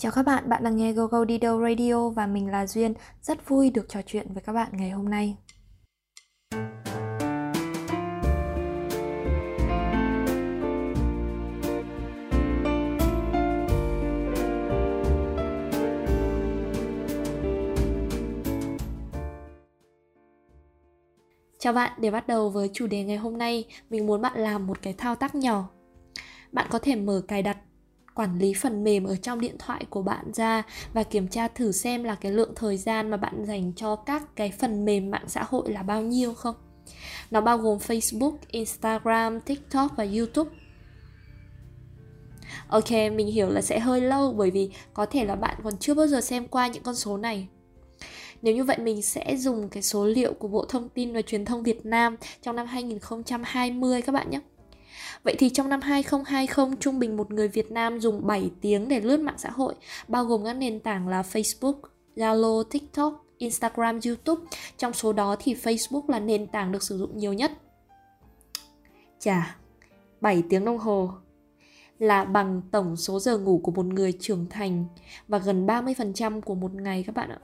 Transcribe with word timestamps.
Chào 0.00 0.12
các 0.12 0.22
bạn, 0.22 0.48
bạn 0.48 0.64
đang 0.64 0.76
nghe 0.76 0.92
Go 0.92 1.06
Go 1.06 1.24
Đi 1.24 1.38
Đâu 1.38 1.62
Radio 1.62 2.08
và 2.08 2.26
mình 2.26 2.50
là 2.50 2.66
Duyên. 2.66 2.94
Rất 3.22 3.48
vui 3.48 3.70
được 3.70 3.88
trò 3.88 4.00
chuyện 4.06 4.26
với 4.34 4.42
các 4.42 4.52
bạn 4.52 4.68
ngày 4.72 4.90
hôm 4.90 5.08
nay. 5.08 5.36
Chào 21.58 21.72
bạn, 21.72 21.92
để 22.00 22.10
bắt 22.10 22.28
đầu 22.28 22.50
với 22.50 22.70
chủ 22.72 22.86
đề 22.86 23.04
ngày 23.04 23.16
hôm 23.16 23.38
nay, 23.38 23.64
mình 23.90 24.06
muốn 24.06 24.22
bạn 24.22 24.40
làm 24.40 24.66
một 24.66 24.82
cái 24.82 24.92
thao 24.92 25.14
tác 25.14 25.34
nhỏ. 25.34 25.68
Bạn 26.52 26.66
có 26.70 26.78
thể 26.78 26.96
mở 26.96 27.22
cài 27.28 27.42
đặt 27.42 27.56
quản 28.20 28.38
lý 28.38 28.54
phần 28.54 28.84
mềm 28.84 29.04
ở 29.04 29.16
trong 29.16 29.40
điện 29.40 29.56
thoại 29.58 29.84
của 29.90 30.02
bạn 30.02 30.32
ra 30.34 30.62
và 30.92 31.02
kiểm 31.02 31.28
tra 31.28 31.48
thử 31.48 31.72
xem 31.72 32.04
là 32.04 32.14
cái 32.14 32.32
lượng 32.32 32.52
thời 32.56 32.76
gian 32.76 33.10
mà 33.10 33.16
bạn 33.16 33.44
dành 33.44 33.72
cho 33.76 33.96
các 33.96 34.36
cái 34.36 34.52
phần 34.58 34.84
mềm 34.84 35.10
mạng 35.10 35.24
xã 35.26 35.44
hội 35.48 35.72
là 35.72 35.82
bao 35.82 36.02
nhiêu 36.02 36.34
không. 36.34 36.54
Nó 37.30 37.40
bao 37.40 37.58
gồm 37.58 37.78
Facebook, 37.78 38.36
Instagram, 38.50 39.40
TikTok 39.40 39.96
và 39.96 40.06
YouTube. 40.16 40.50
Ok, 42.68 42.90
mình 42.90 43.26
hiểu 43.26 43.50
là 43.50 43.62
sẽ 43.62 43.78
hơi 43.78 44.00
lâu 44.00 44.32
bởi 44.32 44.50
vì 44.50 44.70
có 44.94 45.06
thể 45.06 45.24
là 45.24 45.34
bạn 45.34 45.58
còn 45.64 45.76
chưa 45.76 45.94
bao 45.94 46.06
giờ 46.06 46.20
xem 46.20 46.46
qua 46.46 46.68
những 46.68 46.82
con 46.82 46.94
số 46.94 47.16
này. 47.16 47.48
Nếu 48.42 48.54
như 48.54 48.64
vậy 48.64 48.78
mình 48.78 49.02
sẽ 49.02 49.36
dùng 49.36 49.68
cái 49.68 49.82
số 49.82 50.06
liệu 50.06 50.32
của 50.32 50.48
Bộ 50.48 50.64
Thông 50.64 50.88
tin 50.88 51.12
và 51.12 51.22
Truyền 51.22 51.44
thông 51.44 51.62
Việt 51.62 51.86
Nam 51.86 52.16
trong 52.42 52.56
năm 52.56 52.66
2020 52.66 54.02
các 54.02 54.12
bạn 54.12 54.30
nhé. 54.30 54.40
Vậy 55.22 55.36
thì 55.38 55.48
trong 55.48 55.68
năm 55.68 55.80
2020, 55.80 56.76
trung 56.80 56.98
bình 56.98 57.16
một 57.16 57.30
người 57.30 57.48
Việt 57.48 57.70
Nam 57.70 58.00
dùng 58.00 58.26
7 58.26 58.50
tiếng 58.60 58.88
để 58.88 59.00
lướt 59.00 59.20
mạng 59.20 59.38
xã 59.38 59.50
hội, 59.50 59.74
bao 60.08 60.24
gồm 60.24 60.44
các 60.44 60.52
nền 60.52 60.80
tảng 60.80 61.08
là 61.08 61.22
Facebook, 61.22 61.74
Zalo, 62.16 62.62
TikTok, 62.62 63.26
Instagram, 63.38 64.00
YouTube. 64.06 64.42
Trong 64.76 64.92
số 64.92 65.12
đó 65.12 65.36
thì 65.38 65.54
Facebook 65.54 66.02
là 66.08 66.20
nền 66.20 66.46
tảng 66.46 66.72
được 66.72 66.82
sử 66.82 66.98
dụng 66.98 67.18
nhiều 67.18 67.32
nhất. 67.32 67.52
Chà, 69.18 69.56
7 70.20 70.42
tiếng 70.48 70.64
đồng 70.64 70.78
hồ 70.78 71.10
là 71.98 72.24
bằng 72.24 72.62
tổng 72.70 72.96
số 72.96 73.20
giờ 73.20 73.38
ngủ 73.38 73.60
của 73.64 73.72
một 73.72 73.86
người 73.86 74.12
trưởng 74.20 74.46
thành 74.50 74.84
và 75.28 75.38
gần 75.38 75.66
30% 75.66 76.40
của 76.40 76.54
một 76.54 76.74
ngày 76.74 77.04
các 77.06 77.14
bạn 77.14 77.30
ạ. 77.30 77.38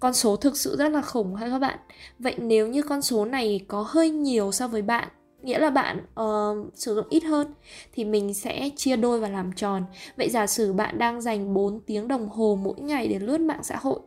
Con 0.00 0.14
số 0.14 0.36
thực 0.36 0.56
sự 0.56 0.76
rất 0.76 0.88
là 0.88 1.02
khủng 1.02 1.34
hay 1.34 1.50
các 1.50 1.58
bạn? 1.58 1.78
Vậy 2.18 2.34
nếu 2.38 2.68
như 2.68 2.82
con 2.82 3.02
số 3.02 3.24
này 3.24 3.64
có 3.68 3.84
hơi 3.88 4.10
nhiều 4.10 4.52
so 4.52 4.68
với 4.68 4.82
bạn 4.82 5.08
nghĩa 5.42 5.58
là 5.58 5.70
bạn 5.70 5.98
uh, 6.20 6.74
sử 6.74 6.94
dụng 6.94 7.06
ít 7.10 7.24
hơn 7.24 7.54
thì 7.92 8.04
mình 8.04 8.34
sẽ 8.34 8.70
chia 8.76 8.96
đôi 8.96 9.20
và 9.20 9.28
làm 9.28 9.52
tròn. 9.52 9.84
Vậy 10.16 10.30
giả 10.30 10.46
sử 10.46 10.72
bạn 10.72 10.98
đang 10.98 11.20
dành 11.20 11.54
4 11.54 11.80
tiếng 11.80 12.08
đồng 12.08 12.28
hồ 12.28 12.58
mỗi 12.62 12.80
ngày 12.80 13.08
để 13.08 13.18
lướt 13.18 13.40
mạng 13.40 13.62
xã 13.62 13.76
hội 13.76 14.00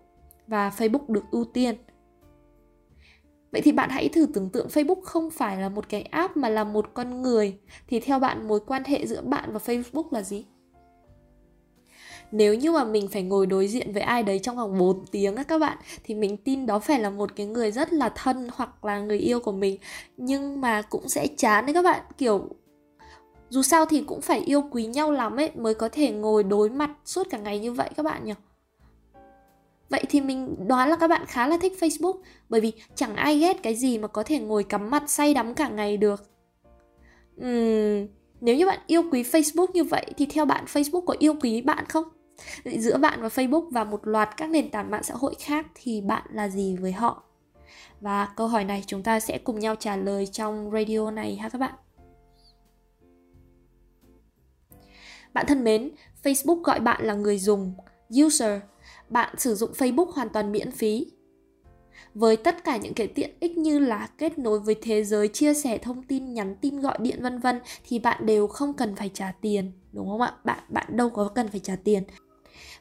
và 0.48 0.72
Facebook 0.78 1.06
được 1.08 1.24
ưu 1.32 1.46
tiên. 1.46 1.76
Vậy 3.52 3.62
thì 3.62 3.72
bạn 3.72 3.90
hãy 3.90 4.10
thử 4.10 4.26
tưởng 4.34 4.50
tượng 4.50 4.68
Facebook 4.68 5.02
không 5.02 5.30
phải 5.30 5.58
là 5.58 5.70
một 5.70 5.90
cái 5.90 6.02
app 6.02 6.38
mà 6.38 6.50
là 6.50 6.64
một 6.64 6.94
con 6.94 7.22
người 7.22 7.58
thì 7.88 8.00
theo 8.00 8.20
bạn 8.20 8.48
mối 8.48 8.60
quan 8.68 8.84
hệ 8.84 9.06
giữa 9.06 9.22
bạn 9.22 9.54
và 9.54 9.60
Facebook 9.66 10.08
là 10.12 10.22
gì? 10.22 10.46
Nếu 12.36 12.54
như 12.54 12.72
mà 12.72 12.84
mình 12.84 13.08
phải 13.08 13.24
ngồi 13.24 13.46
đối 13.46 13.68
diện 13.68 13.94
với 13.94 14.02
ai 14.02 14.24
đấy 14.24 14.40
trong 14.40 14.56
vòng 14.56 14.78
4 14.78 15.06
tiếng 15.12 15.36
á 15.36 15.44
các 15.44 15.60
bạn 15.60 15.78
thì 16.04 16.16
mình 16.16 16.38
tin 16.38 16.66
đó 16.66 16.80
phải 16.80 17.00
là 17.00 17.10
một 17.10 17.36
cái 17.36 17.46
người 17.46 17.72
rất 17.72 17.94
là 17.94 18.10
thân 18.16 18.48
hoặc 18.54 18.86
là 18.86 19.00
người 19.00 19.18
yêu 19.18 19.40
của 19.40 19.52
mình. 19.52 19.78
Nhưng 20.18 20.62
mà 20.62 20.82
cũng 20.82 21.10
sẽ 21.10 21.28
chán 21.38 21.66
đấy 21.66 21.74
các 21.74 21.82
bạn 21.82 22.02
kiểu 22.18 22.50
dù 23.50 23.62
sao 23.62 23.86
thì 23.86 24.04
cũng 24.08 24.22
phải 24.22 24.40
yêu 24.40 24.64
quý 24.72 24.86
nhau 24.86 25.12
lắm 25.12 25.40
ấy 25.40 25.52
mới 25.56 25.74
có 25.74 25.90
thể 25.90 26.12
ngồi 26.12 26.44
đối 26.44 26.70
mặt 26.70 26.92
suốt 27.06 27.28
cả 27.30 27.38
ngày 27.38 27.60
như 27.60 27.72
vậy 27.72 27.90
các 27.96 28.04
bạn 28.04 28.26
nhỉ? 28.26 28.34
Vậy 29.90 30.04
thì 30.10 30.22
mình 30.22 30.56
đoán 30.68 30.90
là 30.90 30.96
các 30.96 31.08
bạn 31.08 31.26
khá 31.28 31.48
là 31.48 31.58
thích 31.58 31.74
Facebook 31.80 32.18
Bởi 32.50 32.62
vì 32.62 32.72
chẳng 32.96 33.16
ai 33.16 33.40
ghét 33.40 33.64
cái 33.64 33.76
gì 33.76 33.98
mà 33.98 34.08
có 34.08 34.24
thể 34.24 34.40
ngồi 34.40 34.64
cắm 34.64 34.90
mặt 34.90 35.04
say 35.08 35.34
đắm 35.34 35.54
cả 35.54 35.70
ngày 35.70 35.98
được. 35.98 36.24
Uhm, 37.42 38.08
Nếu 38.42 38.56
như 38.56 38.66
bạn 38.66 38.80
yêu 38.88 39.04
quý 39.12 39.24
Facebook 39.24 39.68
như 39.74 39.84
vậy 39.84 40.06
Thì 40.18 40.26
theo 40.26 40.46
bạn 40.46 40.66
Facebook 40.66 41.02
có 41.02 41.16
yêu 41.20 41.36
quý 41.42 41.62
bạn 41.62 41.86
không? 41.90 42.04
Giữa 42.66 42.98
bạn 42.98 43.22
và 43.22 43.28
Facebook 43.28 43.70
và 43.70 43.84
một 43.84 44.08
loạt 44.08 44.30
các 44.38 44.50
nền 44.50 44.72
tảng 44.72 44.92
mạng 44.92 45.04
xã 45.04 45.14
hội 45.14 45.36
khác 45.40 45.66
thì 45.76 46.02
bạn 46.02 46.24
là 46.32 46.50
gì 46.50 46.76
với 46.76 46.92
họ? 46.92 47.24
Và 48.02 48.34
câu 48.36 48.48
hỏi 48.48 48.64
này 48.64 48.84
chúng 48.88 49.04
ta 49.04 49.20
sẽ 49.20 49.38
cùng 49.38 49.60
nhau 49.60 49.76
trả 49.76 49.96
lời 49.96 50.28
trong 50.28 50.72
radio 50.72 51.12
này 51.12 51.36
ha 51.36 51.50
các 51.50 51.58
bạn. 51.58 51.74
Bạn 55.34 55.46
thân 55.48 55.64
mến, 55.64 55.92
Facebook 56.24 56.62
gọi 56.62 56.80
bạn 56.80 57.06
là 57.06 57.14
người 57.14 57.40
dùng, 57.40 57.74
user. 58.26 58.62
Bạn 59.10 59.36
sử 59.38 59.56
dụng 59.56 59.72
Facebook 59.72 60.12
hoàn 60.12 60.30
toàn 60.30 60.52
miễn 60.52 60.72
phí. 60.72 61.13
Với 62.14 62.38
tất 62.38 62.64
cả 62.64 62.78
những 62.78 62.94
cái 62.94 63.08
tiện 63.08 63.32
ích 63.40 63.58
như 63.58 63.80
là 63.80 64.10
kết 64.18 64.40
nối 64.40 64.60
với 64.60 64.76
thế 64.82 65.04
giới, 65.04 65.28
chia 65.28 65.54
sẻ 65.54 65.78
thông 65.78 66.04
tin, 66.04 66.34
nhắn 66.34 66.56
tin, 66.62 66.80
gọi 66.80 66.98
điện 67.02 67.22
vân 67.22 67.40
vân 67.40 67.60
thì 67.88 68.00
bạn 68.00 68.26
đều 68.26 68.48
không 68.48 68.74
cần 68.74 68.96
phải 68.96 69.10
trả 69.14 69.32
tiền, 69.42 69.72
đúng 69.92 70.08
không 70.08 70.22
ạ? 70.22 70.34
Bạn 70.44 70.60
bạn 70.70 70.98
đâu 70.98 71.10
có 71.10 71.32
cần 71.36 71.48
phải 71.48 71.60
trả 71.60 71.76
tiền. 71.76 72.04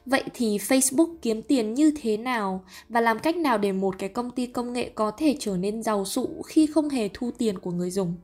Vậy 0.05 0.23
thì 0.33 0.57
Facebook 0.57 1.15
kiếm 1.21 1.41
tiền 1.41 1.73
như 1.73 1.93
thế 2.01 2.17
nào 2.17 2.63
và 2.89 3.01
làm 3.01 3.19
cách 3.19 3.37
nào 3.37 3.57
để 3.57 3.71
một 3.71 3.95
cái 3.99 4.09
công 4.09 4.31
ty 4.31 4.45
công 4.45 4.73
nghệ 4.73 4.89
có 4.95 5.11
thể 5.11 5.35
trở 5.39 5.57
nên 5.57 5.83
giàu 5.83 6.05
sụ 6.05 6.41
khi 6.47 6.65
không 6.65 6.89
hề 6.89 7.09
thu 7.13 7.31
tiền 7.37 7.59
của 7.59 7.71
người 7.71 7.91
dùng? 7.91 8.15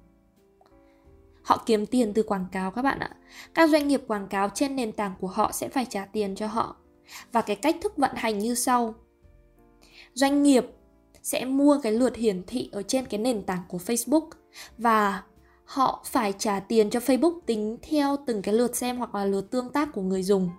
Họ 1.41 1.63
kiếm 1.65 1.85
tiền 1.85 2.13
từ 2.13 2.23
quảng 2.23 2.45
cáo 2.51 2.71
các 2.71 2.81
bạn 2.81 2.99
ạ. 2.99 3.15
Các 3.53 3.69
doanh 3.69 3.87
nghiệp 3.87 4.01
quảng 4.07 4.27
cáo 4.27 4.49
trên 4.49 4.75
nền 4.75 4.91
tảng 4.91 5.13
của 5.19 5.27
họ 5.27 5.51
sẽ 5.51 5.69
phải 5.69 5.85
trả 5.85 6.05
tiền 6.05 6.35
cho 6.35 6.47
họ. 6.47 6.75
Và 7.31 7.41
cái 7.41 7.55
cách 7.55 7.75
thức 7.81 7.97
vận 7.97 8.11
hành 8.15 8.39
như 8.39 8.55
sau. 8.55 8.95
Doanh 10.13 10.43
nghiệp 10.43 10.65
sẽ 11.29 11.45
mua 11.45 11.79
cái 11.83 11.91
lượt 11.91 12.15
hiển 12.15 12.43
thị 12.47 12.69
ở 12.71 12.81
trên 12.81 13.05
cái 13.05 13.19
nền 13.19 13.43
tảng 13.43 13.61
của 13.67 13.77
Facebook. 13.77 14.29
Và 14.77 15.23
họ 15.65 16.03
phải 16.05 16.33
trả 16.37 16.59
tiền 16.59 16.89
cho 16.89 16.99
Facebook 16.99 17.39
tính 17.45 17.77
theo 17.81 18.17
từng 18.25 18.41
cái 18.41 18.53
lượt 18.53 18.75
xem 18.75 18.97
hoặc 18.97 19.15
là 19.15 19.25
lượt 19.25 19.51
tương 19.51 19.69
tác 19.69 19.89
của 19.93 20.01
người 20.01 20.23
dùng. 20.23 20.49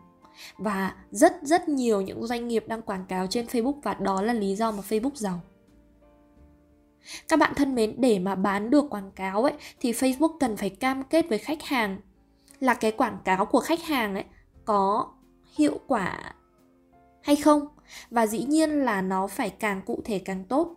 Và 0.58 0.94
rất 1.10 1.32
rất 1.42 1.68
nhiều 1.68 2.00
những 2.00 2.26
doanh 2.26 2.48
nghiệp 2.48 2.64
đang 2.68 2.82
quảng 2.82 3.04
cáo 3.08 3.26
trên 3.26 3.46
Facebook 3.46 3.80
và 3.82 3.94
đó 3.94 4.22
là 4.22 4.32
lý 4.32 4.56
do 4.56 4.70
mà 4.70 4.82
Facebook 4.88 5.14
giàu. 5.14 5.40
Các 7.28 7.38
bạn 7.38 7.52
thân 7.56 7.74
mến, 7.74 7.94
để 7.98 8.18
mà 8.18 8.34
bán 8.34 8.70
được 8.70 8.90
quảng 8.90 9.10
cáo 9.10 9.42
ấy, 9.42 9.52
thì 9.80 9.92
Facebook 9.92 10.38
cần 10.40 10.56
phải 10.56 10.70
cam 10.70 11.02
kết 11.02 11.28
với 11.28 11.38
khách 11.38 11.62
hàng. 11.62 12.00
Là 12.60 12.74
cái 12.74 12.92
quảng 12.92 13.18
cáo 13.24 13.46
của 13.46 13.60
khách 13.60 13.82
hàng 13.82 14.14
ấy, 14.14 14.24
có 14.64 15.12
hiệu 15.56 15.80
quả 15.86 16.34
hay 17.30 17.36
không? 17.36 17.66
Và 18.10 18.26
dĩ 18.26 18.44
nhiên 18.44 18.70
là 18.70 19.02
nó 19.02 19.26
phải 19.26 19.50
càng 19.50 19.82
cụ 19.86 20.00
thể 20.04 20.18
càng 20.18 20.44
tốt. 20.44 20.74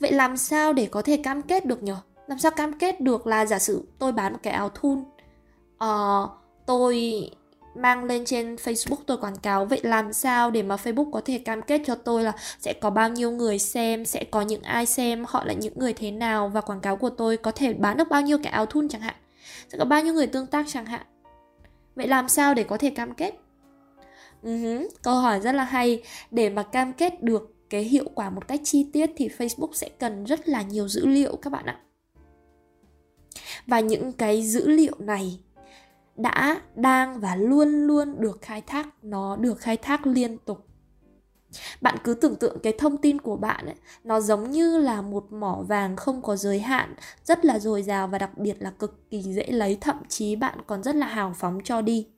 Vậy 0.00 0.12
làm 0.12 0.36
sao 0.36 0.72
để 0.72 0.86
có 0.86 1.02
thể 1.02 1.16
cam 1.16 1.42
kết 1.42 1.66
được 1.66 1.82
nhỉ 1.82 1.92
làm 2.26 2.38
sao 2.38 2.50
cam 2.50 2.78
kết 2.78 3.00
được 3.00 3.26
là 3.26 3.46
giả 3.46 3.58
sử 3.58 3.88
tôi 3.98 4.12
bán 4.12 4.32
một 4.32 4.38
cái 4.42 4.52
áo 4.52 4.68
thun 4.68 5.04
uh, 5.84 6.30
tôi 6.66 7.22
mang 7.74 8.04
lên 8.04 8.24
trên 8.24 8.54
Facebook 8.54 8.96
tôi 9.06 9.16
quảng 9.16 9.36
cáo 9.36 9.64
vậy 9.64 9.80
làm 9.82 10.12
sao 10.12 10.50
để 10.50 10.62
mà 10.62 10.76
Facebook 10.76 11.10
có 11.10 11.20
thể 11.24 11.38
cam 11.38 11.62
kết 11.62 11.82
cho 11.86 11.94
tôi 11.94 12.24
là 12.24 12.32
sẽ 12.60 12.72
có 12.72 12.90
bao 12.90 13.08
nhiêu 13.08 13.30
người 13.30 13.58
xem 13.58 14.04
sẽ 14.04 14.24
có 14.24 14.40
những 14.40 14.62
ai 14.62 14.86
xem 14.86 15.24
họ 15.28 15.44
là 15.44 15.52
những 15.52 15.78
người 15.78 15.92
thế 15.92 16.10
nào 16.10 16.48
và 16.48 16.60
quảng 16.60 16.80
cáo 16.80 16.96
của 16.96 17.10
tôi 17.10 17.36
có 17.36 17.50
thể 17.50 17.72
bán 17.72 17.96
được 17.96 18.08
bao 18.10 18.22
nhiêu 18.22 18.38
cái 18.42 18.52
áo 18.52 18.66
thun 18.66 18.88
chẳng 18.88 19.00
hạn 19.00 19.14
sẽ 19.68 19.78
có 19.78 19.84
bao 19.84 20.02
nhiêu 20.02 20.14
người 20.14 20.26
tương 20.26 20.46
tác 20.46 20.66
chẳng 20.68 20.86
hạn? 20.86 21.06
Vậy 21.94 22.08
làm 22.08 22.28
sao 22.28 22.54
để 22.54 22.62
có 22.62 22.76
thể 22.76 22.90
cam 22.90 23.14
kết? 23.14 23.34
Uh-huh, 24.42 24.88
câu 25.02 25.14
hỏi 25.14 25.40
rất 25.40 25.52
là 25.52 25.64
hay. 25.64 26.02
Để 26.30 26.50
mà 26.50 26.62
cam 26.62 26.92
kết 26.92 27.22
được 27.22 27.54
cái 27.70 27.82
hiệu 27.82 28.04
quả 28.14 28.30
một 28.30 28.48
cách 28.48 28.60
chi 28.64 28.90
tiết 28.92 29.10
thì 29.16 29.28
Facebook 29.38 29.72
sẽ 29.72 29.88
cần 29.88 30.24
rất 30.24 30.48
là 30.48 30.62
nhiều 30.62 30.88
dữ 30.88 31.06
liệu 31.06 31.36
các 31.36 31.50
bạn 31.50 31.66
ạ. 31.66 31.80
Và 33.66 33.80
những 33.80 34.12
cái 34.12 34.42
dữ 34.42 34.68
liệu 34.68 34.94
này 34.98 35.40
đã 36.16 36.60
đang 36.74 37.20
và 37.20 37.36
luôn 37.36 37.86
luôn 37.86 38.20
được 38.20 38.42
khai 38.42 38.60
thác 38.60 38.88
nó 39.02 39.36
được 39.36 39.58
khai 39.58 39.76
thác 39.76 40.06
liên 40.06 40.38
tục. 40.38 40.66
Bạn 41.80 41.96
cứ 42.04 42.14
tưởng 42.14 42.36
tượng 42.36 42.58
cái 42.62 42.72
thông 42.78 42.96
tin 42.96 43.18
của 43.20 43.36
bạn 43.36 43.66
ấy, 43.66 43.74
nó 44.04 44.20
giống 44.20 44.50
như 44.50 44.78
là 44.78 45.02
một 45.02 45.32
mỏ 45.32 45.64
vàng 45.68 45.96
không 45.96 46.22
có 46.22 46.36
giới 46.36 46.60
hạn 46.60 46.94
rất 47.24 47.44
là 47.44 47.58
dồi 47.58 47.82
dào 47.82 48.08
và 48.08 48.18
đặc 48.18 48.38
biệt 48.38 48.56
là 48.58 48.70
cực 48.70 49.10
kỳ 49.10 49.22
dễ 49.22 49.46
lấy 49.46 49.78
thậm 49.80 49.96
chí 50.08 50.36
bạn 50.36 50.58
còn 50.66 50.82
rất 50.82 50.94
là 50.94 51.06
hào 51.06 51.34
phóng 51.36 51.58
cho 51.64 51.82
đi. 51.82 52.08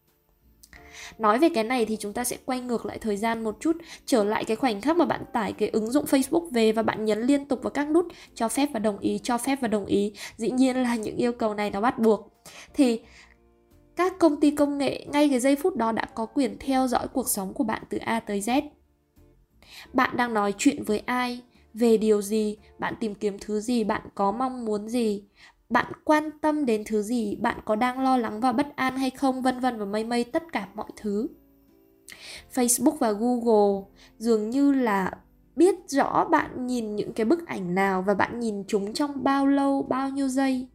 Nói 1.19 1.38
về 1.38 1.49
cái 1.49 1.64
này 1.64 1.85
thì 1.85 1.96
chúng 2.00 2.12
ta 2.12 2.25
sẽ 2.25 2.37
quay 2.44 2.61
ngược 2.61 2.87
lại 2.87 2.99
thời 2.99 3.17
gian 3.17 3.44
một 3.44 3.56
chút, 3.61 3.76
trở 4.06 4.25
lại 4.25 4.44
cái 4.44 4.56
khoảnh 4.56 4.81
khắc 4.81 4.96
mà 4.96 5.05
bạn 5.05 5.25
tải 5.32 5.52
cái 5.52 5.69
ứng 5.69 5.91
dụng 5.91 6.05
Facebook 6.05 6.50
về 6.50 6.73
và 6.73 6.82
bạn 6.82 7.05
nhấn 7.05 7.20
liên 7.20 7.44
tục 7.44 7.62
vào 7.62 7.70
các 7.70 7.91
nút 7.91 8.06
cho 8.35 8.49
phép 8.49 8.69
và 8.73 8.79
đồng 8.79 8.99
ý, 8.99 9.20
cho 9.23 9.38
phép 9.38 9.58
và 9.61 9.69
đồng 9.69 9.87
ý. 9.87 10.12
Dĩ 10.37 10.50
nhiên 10.50 10.76
là 10.76 10.96
những 10.96 11.17
yêu 11.17 11.32
cầu 11.32 11.55
này 11.55 11.70
nó 11.70 11.81
bắt 11.81 11.99
buộc. 11.99 12.32
Thì 12.75 13.00
các 13.96 14.19
công 14.19 14.41
ty 14.41 14.50
công 14.50 14.79
nghệ 14.79 15.06
ngay 15.12 15.29
cái 15.29 15.41
giây 15.41 15.56
phút 15.56 15.76
đó 15.76 15.93
đã 15.93 16.06
có 16.14 16.26
quyền 16.26 16.56
theo 16.61 16.88
dõi 16.88 17.08
cuộc 17.12 17.29
sống 17.29 17.55
của 17.55 17.64
bạn 17.64 17.82
từ 17.91 17.99
A 17.99 18.20
tới 18.20 18.41
Z. 18.41 18.62
Bạn 19.93 20.17
đang 20.17 20.35
nói 20.35 20.55
chuyện 20.58 20.82
với 20.85 20.99
ai, 20.99 21.41
về 21.75 21.96
điều 21.96 22.23
gì, 22.23 22.56
bạn 22.79 22.94
tìm 23.00 23.14
kiếm 23.14 23.37
thứ 23.41 23.61
gì, 23.61 23.85
bạn 23.85 24.02
có 24.14 24.32
mong 24.32 24.64
muốn 24.64 24.88
gì, 24.88 25.25
bạn 25.74 25.92
quan 26.04 26.30
tâm 26.40 26.66
đến 26.66 26.82
thứ 26.86 27.02
gì, 27.02 27.36
bạn 27.36 27.58
có 27.64 27.76
đang 27.76 28.00
lo 28.00 28.16
lắng 28.16 28.40
và 28.40 28.52
bất 28.52 28.76
an 28.76 28.96
hay 28.96 29.10
không, 29.10 29.42
vân 29.42 29.60
vân 29.60 29.78
và 29.78 29.84
mây 29.84 30.04
mây 30.04 30.24
tất 30.24 30.42
cả 30.52 30.68
mọi 30.74 30.86
thứ. 30.96 31.28
Facebook 32.54 32.96
và 32.98 33.12
Google 33.12 33.86
dường 34.18 34.50
như 34.50 34.72
là 34.72 35.10
biết 35.56 35.74
rõ 35.88 36.28
bạn 36.30 36.66
nhìn 36.66 36.96
những 36.96 37.12
cái 37.12 37.26
bức 37.26 37.46
ảnh 37.46 37.74
nào 37.74 38.02
và 38.02 38.14
bạn 38.14 38.40
nhìn 38.40 38.64
chúng 38.68 38.92
trong 38.92 39.24
bao 39.24 39.46
lâu, 39.46 39.82
bao 39.82 40.08
nhiêu 40.08 40.28
giây. 40.28 40.68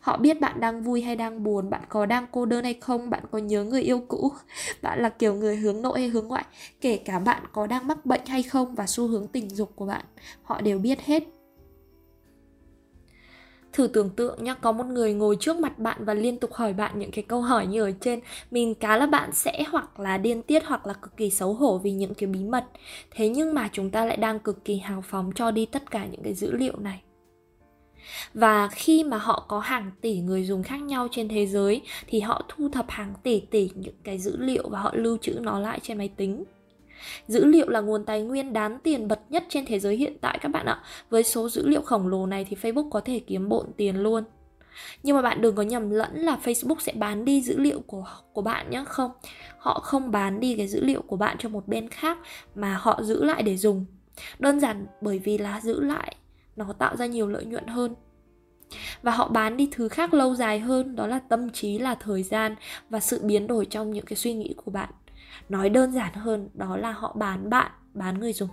Họ 0.00 0.16
biết 0.16 0.40
bạn 0.40 0.60
đang 0.60 0.82
vui 0.82 1.02
hay 1.02 1.16
đang 1.16 1.42
buồn, 1.42 1.70
bạn 1.70 1.82
có 1.88 2.06
đang 2.06 2.26
cô 2.32 2.46
đơn 2.46 2.64
hay 2.64 2.74
không, 2.74 3.10
bạn 3.10 3.22
có 3.30 3.38
nhớ 3.38 3.64
người 3.64 3.82
yêu 3.82 4.00
cũ, 4.08 4.32
bạn 4.82 5.02
là 5.02 5.08
kiểu 5.08 5.34
người 5.34 5.56
hướng 5.56 5.82
nội 5.82 6.00
hay 6.00 6.08
hướng 6.08 6.28
ngoại, 6.28 6.44
kể 6.80 6.96
cả 6.96 7.18
bạn 7.18 7.42
có 7.52 7.66
đang 7.66 7.86
mắc 7.86 8.06
bệnh 8.06 8.26
hay 8.26 8.42
không 8.42 8.74
và 8.74 8.86
xu 8.86 9.06
hướng 9.06 9.26
tình 9.26 9.50
dục 9.50 9.72
của 9.76 9.86
bạn, 9.86 10.04
họ 10.42 10.60
đều 10.60 10.78
biết 10.78 11.00
hết. 11.00 11.39
Thử 13.72 13.86
tưởng 13.86 14.10
tượng 14.10 14.44
nhá, 14.44 14.54
có 14.54 14.72
một 14.72 14.86
người 14.86 15.14
ngồi 15.14 15.36
trước 15.40 15.56
mặt 15.56 15.78
bạn 15.78 16.04
và 16.04 16.14
liên 16.14 16.38
tục 16.38 16.52
hỏi 16.52 16.72
bạn 16.72 16.98
những 16.98 17.10
cái 17.10 17.24
câu 17.28 17.40
hỏi 17.40 17.66
như 17.66 17.82
ở 17.82 17.90
trên. 18.00 18.20
Mình 18.50 18.74
cá 18.74 18.96
là 18.96 19.06
bạn 19.06 19.32
sẽ 19.32 19.64
hoặc 19.70 20.00
là 20.00 20.18
điên 20.18 20.42
tiết 20.42 20.64
hoặc 20.66 20.86
là 20.86 20.94
cực 20.94 21.16
kỳ 21.16 21.30
xấu 21.30 21.54
hổ 21.54 21.78
vì 21.78 21.92
những 21.92 22.14
cái 22.14 22.26
bí 22.26 22.44
mật. 22.44 22.64
Thế 23.10 23.28
nhưng 23.28 23.54
mà 23.54 23.68
chúng 23.72 23.90
ta 23.90 24.04
lại 24.04 24.16
đang 24.16 24.38
cực 24.38 24.64
kỳ 24.64 24.76
hào 24.78 25.02
phóng 25.02 25.32
cho 25.34 25.50
đi 25.50 25.66
tất 25.66 25.90
cả 25.90 26.06
những 26.06 26.22
cái 26.22 26.34
dữ 26.34 26.52
liệu 26.52 26.76
này. 26.78 27.02
Và 28.34 28.68
khi 28.68 29.04
mà 29.04 29.18
họ 29.18 29.44
có 29.48 29.58
hàng 29.58 29.90
tỷ 30.00 30.20
người 30.20 30.44
dùng 30.44 30.62
khác 30.62 30.82
nhau 30.82 31.08
trên 31.10 31.28
thế 31.28 31.46
giới 31.46 31.82
thì 32.06 32.20
họ 32.20 32.42
thu 32.48 32.68
thập 32.68 32.86
hàng 32.88 33.14
tỷ 33.22 33.40
tỷ 33.40 33.70
những 33.74 33.94
cái 34.04 34.18
dữ 34.18 34.36
liệu 34.36 34.68
và 34.68 34.80
họ 34.80 34.90
lưu 34.94 35.18
trữ 35.20 35.32
nó 35.40 35.58
lại 35.58 35.78
trên 35.82 35.98
máy 35.98 36.08
tính. 36.16 36.44
Dữ 37.26 37.44
liệu 37.44 37.68
là 37.68 37.80
nguồn 37.80 38.04
tài 38.04 38.22
nguyên 38.22 38.52
đáng 38.52 38.78
tiền 38.82 39.08
bật 39.08 39.20
nhất 39.30 39.44
trên 39.48 39.66
thế 39.66 39.78
giới 39.78 39.96
hiện 39.96 40.16
tại 40.20 40.38
các 40.42 40.48
bạn 40.48 40.66
ạ. 40.66 40.82
Với 41.10 41.22
số 41.22 41.48
dữ 41.48 41.68
liệu 41.68 41.82
khổng 41.82 42.08
lồ 42.08 42.26
này 42.26 42.46
thì 42.50 42.56
Facebook 42.62 42.90
có 42.90 43.00
thể 43.00 43.20
kiếm 43.26 43.48
bộn 43.48 43.66
tiền 43.76 43.96
luôn. 43.96 44.24
Nhưng 45.02 45.16
mà 45.16 45.22
bạn 45.22 45.40
đừng 45.40 45.54
có 45.54 45.62
nhầm 45.62 45.90
lẫn 45.90 46.16
là 46.16 46.38
Facebook 46.44 46.78
sẽ 46.78 46.92
bán 46.92 47.24
đi 47.24 47.42
dữ 47.42 47.58
liệu 47.58 47.80
của 47.80 48.06
của 48.32 48.42
bạn 48.42 48.70
nhé, 48.70 48.84
không. 48.86 49.10
Họ 49.58 49.80
không 49.80 50.10
bán 50.10 50.40
đi 50.40 50.54
cái 50.56 50.68
dữ 50.68 50.84
liệu 50.84 51.02
của 51.02 51.16
bạn 51.16 51.36
cho 51.38 51.48
một 51.48 51.68
bên 51.68 51.88
khác 51.88 52.18
mà 52.54 52.78
họ 52.80 53.02
giữ 53.02 53.24
lại 53.24 53.42
để 53.42 53.56
dùng. 53.56 53.86
Đơn 54.38 54.60
giản 54.60 54.86
bởi 55.00 55.18
vì 55.18 55.38
là 55.38 55.60
giữ 55.60 55.80
lại 55.80 56.16
nó 56.56 56.72
tạo 56.78 56.96
ra 56.96 57.06
nhiều 57.06 57.26
lợi 57.26 57.44
nhuận 57.44 57.66
hơn 57.66 57.94
và 59.02 59.12
họ 59.12 59.28
bán 59.28 59.56
đi 59.56 59.68
thứ 59.72 59.88
khác 59.88 60.14
lâu 60.14 60.34
dài 60.34 60.58
hơn 60.58 60.96
đó 60.96 61.06
là 61.06 61.18
tâm 61.18 61.50
trí 61.50 61.78
là 61.78 61.94
thời 61.94 62.22
gian 62.22 62.54
và 62.90 63.00
sự 63.00 63.20
biến 63.22 63.46
đổi 63.46 63.66
trong 63.66 63.90
những 63.90 64.04
cái 64.04 64.16
suy 64.16 64.34
nghĩ 64.34 64.54
của 64.56 64.70
bạn 64.70 64.90
nói 65.48 65.70
đơn 65.70 65.92
giản 65.92 66.14
hơn, 66.14 66.48
đó 66.54 66.76
là 66.76 66.92
họ 66.92 67.12
bán 67.18 67.50
bạn, 67.50 67.70
bán 67.94 68.20
người 68.20 68.32
dùng. 68.32 68.48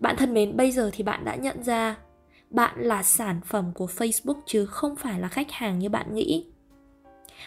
Bạn 0.00 0.16
thân 0.16 0.34
mến, 0.34 0.56
bây 0.56 0.72
giờ 0.72 0.90
thì 0.92 1.04
bạn 1.04 1.24
đã 1.24 1.34
nhận 1.34 1.62
ra 1.62 1.96
bạn 2.50 2.80
là 2.80 3.02
sản 3.02 3.40
phẩm 3.44 3.72
của 3.74 3.86
facebook 3.86 4.40
chứ 4.46 4.66
không 4.66 4.96
phải 4.96 5.20
là 5.20 5.28
khách 5.28 5.52
hàng 5.52 5.78
như 5.78 5.88
bạn 5.88 6.14
nghĩ. 6.14 6.46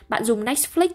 Bạn 0.10 0.24
dùng 0.24 0.46
netflix, 0.46 0.90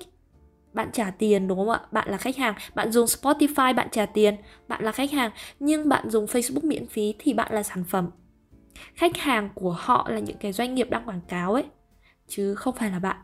bạn 0.72 0.90
trả 0.92 1.10
tiền, 1.10 1.48
đúng 1.48 1.58
không 1.58 1.70
ạ? 1.70 1.80
Bạn 1.92 2.08
là 2.10 2.16
khách 2.16 2.36
hàng. 2.36 2.54
Bạn 2.74 2.92
dùng 2.92 3.06
spotify, 3.06 3.74
bạn 3.74 3.88
trả 3.92 4.06
tiền, 4.06 4.36
bạn 4.68 4.84
là 4.84 4.92
khách 4.92 5.10
hàng. 5.10 5.30
Nhưng 5.60 5.88
bạn 5.88 6.10
dùng 6.10 6.26
facebook 6.26 6.68
miễn 6.68 6.86
phí 6.86 7.14
thì 7.18 7.34
bạn 7.34 7.52
là 7.52 7.62
sản 7.62 7.84
phẩm. 7.84 8.10
Khách 8.94 9.16
hàng 9.16 9.50
của 9.54 9.72
họ 9.78 10.08
là 10.10 10.18
những 10.18 10.36
cái 10.40 10.52
doanh 10.52 10.74
nghiệp 10.74 10.90
đang 10.90 11.08
quảng 11.08 11.20
cáo 11.28 11.54
ấy, 11.54 11.64
chứ 12.28 12.54
không 12.54 12.74
phải 12.74 12.90
là 12.90 12.98
bạn. 12.98 13.16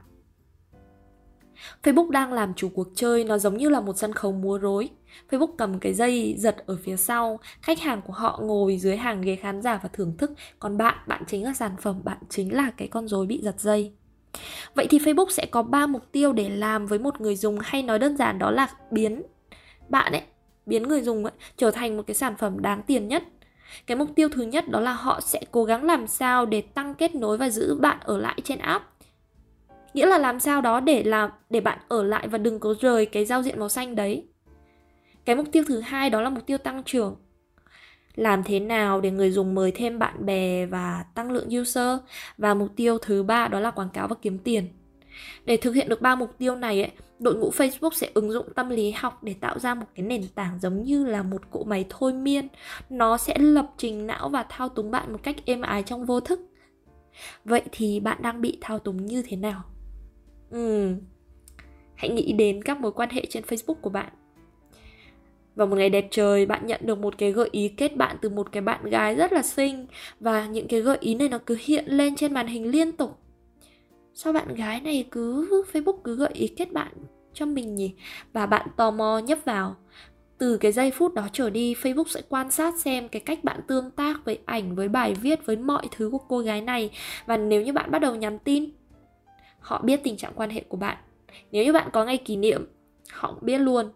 Facebook 1.82 2.10
đang 2.10 2.32
làm 2.32 2.54
chủ 2.54 2.68
cuộc 2.68 2.88
chơi 2.94 3.24
nó 3.24 3.38
giống 3.38 3.56
như 3.56 3.68
là 3.68 3.80
một 3.80 3.98
sân 3.98 4.12
khấu 4.12 4.32
múa 4.32 4.58
rối. 4.58 4.88
Facebook 5.30 5.54
cầm 5.58 5.78
cái 5.78 5.94
dây 5.94 6.34
giật 6.38 6.56
ở 6.66 6.78
phía 6.82 6.96
sau, 6.96 7.40
khách 7.62 7.80
hàng 7.80 8.02
của 8.02 8.12
họ 8.12 8.40
ngồi 8.42 8.78
dưới 8.78 8.96
hàng 8.96 9.22
ghế 9.22 9.36
khán 9.36 9.62
giả 9.62 9.80
và 9.82 9.88
thưởng 9.92 10.16
thức, 10.18 10.30
còn 10.58 10.76
bạn, 10.76 10.98
bạn 11.06 11.22
chính 11.26 11.44
là 11.44 11.54
sản 11.54 11.72
phẩm, 11.80 12.00
bạn 12.04 12.18
chính 12.28 12.54
là 12.54 12.70
cái 12.76 12.88
con 12.88 13.08
rối 13.08 13.26
bị 13.26 13.40
giật 13.42 13.60
dây. 13.60 13.92
Vậy 14.74 14.86
thì 14.90 14.98
Facebook 14.98 15.30
sẽ 15.30 15.46
có 15.46 15.62
3 15.62 15.86
mục 15.86 16.12
tiêu 16.12 16.32
để 16.32 16.48
làm 16.48 16.86
với 16.86 16.98
một 16.98 17.20
người 17.20 17.36
dùng 17.36 17.58
hay 17.60 17.82
nói 17.82 17.98
đơn 17.98 18.16
giản 18.16 18.38
đó 18.38 18.50
là 18.50 18.68
biến 18.90 19.22
bạn 19.88 20.12
ấy, 20.12 20.22
biến 20.66 20.82
người 20.82 21.02
dùng 21.02 21.24
ấy, 21.24 21.32
trở 21.56 21.70
thành 21.70 21.96
một 21.96 22.02
cái 22.06 22.14
sản 22.14 22.34
phẩm 22.38 22.62
đáng 22.62 22.82
tiền 22.86 23.08
nhất 23.08 23.22
cái 23.86 23.96
mục 23.96 24.08
tiêu 24.16 24.28
thứ 24.28 24.42
nhất 24.42 24.68
đó 24.68 24.80
là 24.80 24.92
họ 24.92 25.20
sẽ 25.20 25.40
cố 25.50 25.64
gắng 25.64 25.84
làm 25.84 26.06
sao 26.06 26.46
để 26.46 26.60
tăng 26.60 26.94
kết 26.94 27.14
nối 27.14 27.38
và 27.38 27.50
giữ 27.50 27.74
bạn 27.80 27.98
ở 28.00 28.18
lại 28.18 28.38
trên 28.44 28.58
app 28.58 28.84
nghĩa 29.94 30.06
là 30.06 30.18
làm 30.18 30.40
sao 30.40 30.60
đó 30.60 30.80
để 30.80 31.02
làm 31.02 31.30
để 31.50 31.60
bạn 31.60 31.78
ở 31.88 32.02
lại 32.02 32.28
và 32.28 32.38
đừng 32.38 32.60
có 32.60 32.74
rời 32.80 33.06
cái 33.06 33.24
giao 33.24 33.42
diện 33.42 33.58
màu 33.58 33.68
xanh 33.68 33.94
đấy 33.94 34.26
cái 35.24 35.36
mục 35.36 35.46
tiêu 35.52 35.64
thứ 35.66 35.80
hai 35.80 36.10
đó 36.10 36.20
là 36.20 36.30
mục 36.30 36.46
tiêu 36.46 36.58
tăng 36.58 36.82
trưởng 36.82 37.16
làm 38.14 38.42
thế 38.42 38.60
nào 38.60 39.00
để 39.00 39.10
người 39.10 39.30
dùng 39.30 39.54
mời 39.54 39.72
thêm 39.72 39.98
bạn 39.98 40.26
bè 40.26 40.66
và 40.66 41.04
tăng 41.14 41.30
lượng 41.30 41.48
user 41.60 41.98
và 42.38 42.54
mục 42.54 42.68
tiêu 42.76 42.98
thứ 42.98 43.22
ba 43.22 43.48
đó 43.48 43.60
là 43.60 43.70
quảng 43.70 43.90
cáo 43.92 44.08
và 44.08 44.16
kiếm 44.22 44.38
tiền 44.38 44.68
để 45.44 45.56
thực 45.56 45.72
hiện 45.72 45.88
được 45.88 46.02
ba 46.02 46.14
mục 46.14 46.38
tiêu 46.38 46.56
này 46.56 46.82
ấy, 46.82 46.90
đội 47.18 47.34
ngũ 47.34 47.50
Facebook 47.50 47.90
sẽ 47.92 48.10
ứng 48.14 48.32
dụng 48.32 48.46
tâm 48.54 48.68
lý 48.68 48.90
học 48.90 49.22
để 49.22 49.34
tạo 49.40 49.58
ra 49.58 49.74
một 49.74 49.86
cái 49.94 50.06
nền 50.06 50.28
tảng 50.34 50.58
giống 50.60 50.82
như 50.82 51.04
là 51.04 51.22
một 51.22 51.50
cỗ 51.50 51.64
máy 51.64 51.84
thôi 51.88 52.12
miên. 52.12 52.48
Nó 52.90 53.16
sẽ 53.16 53.38
lập 53.38 53.66
trình 53.76 54.06
não 54.06 54.28
và 54.28 54.42
thao 54.48 54.68
túng 54.68 54.90
bạn 54.90 55.12
một 55.12 55.18
cách 55.22 55.36
êm 55.44 55.60
ái 55.60 55.82
trong 55.82 56.06
vô 56.06 56.20
thức. 56.20 56.40
Vậy 57.44 57.62
thì 57.72 58.00
bạn 58.00 58.22
đang 58.22 58.40
bị 58.40 58.58
thao 58.60 58.78
túng 58.78 59.06
như 59.06 59.22
thế 59.26 59.36
nào? 59.36 59.62
Ừ. 60.52 60.94
Hãy 61.94 62.10
nghĩ 62.10 62.32
đến 62.32 62.62
các 62.62 62.80
mối 62.80 62.92
quan 62.92 63.10
hệ 63.10 63.26
trên 63.30 63.42
Facebook 63.42 63.74
của 63.74 63.90
bạn. 63.90 64.12
Vào 65.54 65.66
một 65.66 65.76
ngày 65.76 65.90
đẹp 65.90 66.08
trời, 66.10 66.46
bạn 66.46 66.66
nhận 66.66 66.80
được 66.84 66.98
một 66.98 67.18
cái 67.18 67.32
gợi 67.32 67.48
ý 67.52 67.68
kết 67.68 67.96
bạn 67.96 68.16
từ 68.22 68.28
một 68.28 68.52
cái 68.52 68.62
bạn 68.62 68.90
gái 68.90 69.14
rất 69.14 69.32
là 69.32 69.42
xinh 69.42 69.86
và 70.20 70.46
những 70.46 70.68
cái 70.68 70.80
gợi 70.80 70.96
ý 71.00 71.14
này 71.14 71.28
nó 71.28 71.38
cứ 71.38 71.56
hiện 71.60 71.84
lên 71.86 72.16
trên 72.16 72.34
màn 72.34 72.46
hình 72.46 72.70
liên 72.70 72.92
tục 72.92 73.18
sao 74.14 74.32
bạn 74.32 74.54
gái 74.54 74.80
này 74.80 75.08
cứ 75.10 75.48
Facebook 75.72 75.96
cứ 76.04 76.16
gợi 76.16 76.30
ý 76.32 76.48
kết 76.48 76.72
bạn 76.72 76.92
cho 77.34 77.46
mình 77.46 77.74
nhỉ 77.74 77.94
và 78.32 78.46
bạn 78.46 78.68
tò 78.76 78.90
mò 78.90 79.18
nhấp 79.18 79.38
vào 79.44 79.76
từ 80.38 80.56
cái 80.56 80.72
giây 80.72 80.90
phút 80.90 81.14
đó 81.14 81.28
trở 81.32 81.50
đi 81.50 81.74
Facebook 81.74 82.08
sẽ 82.08 82.22
quan 82.28 82.50
sát 82.50 82.74
xem 82.80 83.08
cái 83.08 83.20
cách 83.20 83.44
bạn 83.44 83.60
tương 83.68 83.90
tác 83.90 84.24
với 84.24 84.38
ảnh 84.44 84.74
với 84.74 84.88
bài 84.88 85.14
viết 85.14 85.46
với 85.46 85.56
mọi 85.56 85.88
thứ 85.90 86.10
của 86.10 86.18
cô 86.18 86.38
gái 86.38 86.60
này 86.60 86.90
và 87.26 87.36
nếu 87.36 87.62
như 87.62 87.72
bạn 87.72 87.90
bắt 87.90 87.98
đầu 87.98 88.14
nhắn 88.14 88.38
tin 88.38 88.70
họ 89.62 89.82
biết 89.82 90.00
tình 90.04 90.16
trạng 90.16 90.32
quan 90.34 90.50
hệ 90.50 90.64
của 90.68 90.76
bạn. 90.76 90.96
Nếu 91.52 91.64
như 91.64 91.72
bạn 91.72 91.88
có 91.92 92.04
ngày 92.04 92.16
kỷ 92.16 92.36
niệm, 92.36 92.66
họ 93.10 93.34
biết 93.40 93.58
luôn. 93.58 93.90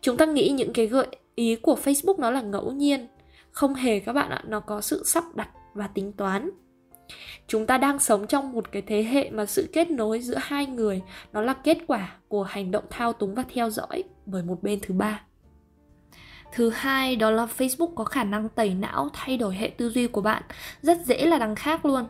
Chúng 0.00 0.16
ta 0.16 0.26
nghĩ 0.26 0.48
những 0.48 0.72
cái 0.72 0.86
gợi 0.86 1.06
ý 1.34 1.56
của 1.56 1.78
Facebook 1.84 2.18
nó 2.18 2.30
là 2.30 2.40
ngẫu 2.40 2.72
nhiên. 2.72 3.06
Không 3.50 3.74
hề 3.74 4.00
các 4.00 4.12
bạn 4.12 4.30
ạ, 4.30 4.42
nó 4.46 4.60
có 4.60 4.80
sự 4.80 5.02
sắp 5.04 5.24
đặt 5.34 5.48
và 5.74 5.86
tính 5.86 6.12
toán. 6.12 6.50
Chúng 7.46 7.66
ta 7.66 7.78
đang 7.78 7.98
sống 7.98 8.26
trong 8.26 8.52
một 8.52 8.72
cái 8.72 8.82
thế 8.82 9.02
hệ 9.02 9.30
mà 9.30 9.46
sự 9.46 9.68
kết 9.72 9.90
nối 9.90 10.20
giữa 10.20 10.36
hai 10.38 10.66
người, 10.66 11.02
nó 11.32 11.40
là 11.40 11.52
kết 11.52 11.78
quả 11.86 12.16
của 12.28 12.42
hành 12.42 12.70
động 12.70 12.84
thao 12.90 13.12
túng 13.12 13.34
và 13.34 13.44
theo 13.54 13.70
dõi 13.70 14.04
bởi 14.26 14.42
một 14.42 14.62
bên 14.62 14.78
thứ 14.82 14.94
ba. 14.94 15.22
Thứ 16.52 16.70
hai, 16.70 17.16
đó 17.16 17.30
là 17.30 17.46
Facebook 17.58 17.94
có 17.94 18.04
khả 18.04 18.24
năng 18.24 18.48
tẩy 18.48 18.74
não 18.74 19.08
thay 19.12 19.36
đổi 19.36 19.54
hệ 19.54 19.68
tư 19.68 19.90
duy 19.90 20.06
của 20.06 20.20
bạn. 20.20 20.42
Rất 20.82 20.98
dễ 21.06 21.26
là 21.26 21.38
đằng 21.38 21.54
khác 21.54 21.86
luôn. 21.86 22.04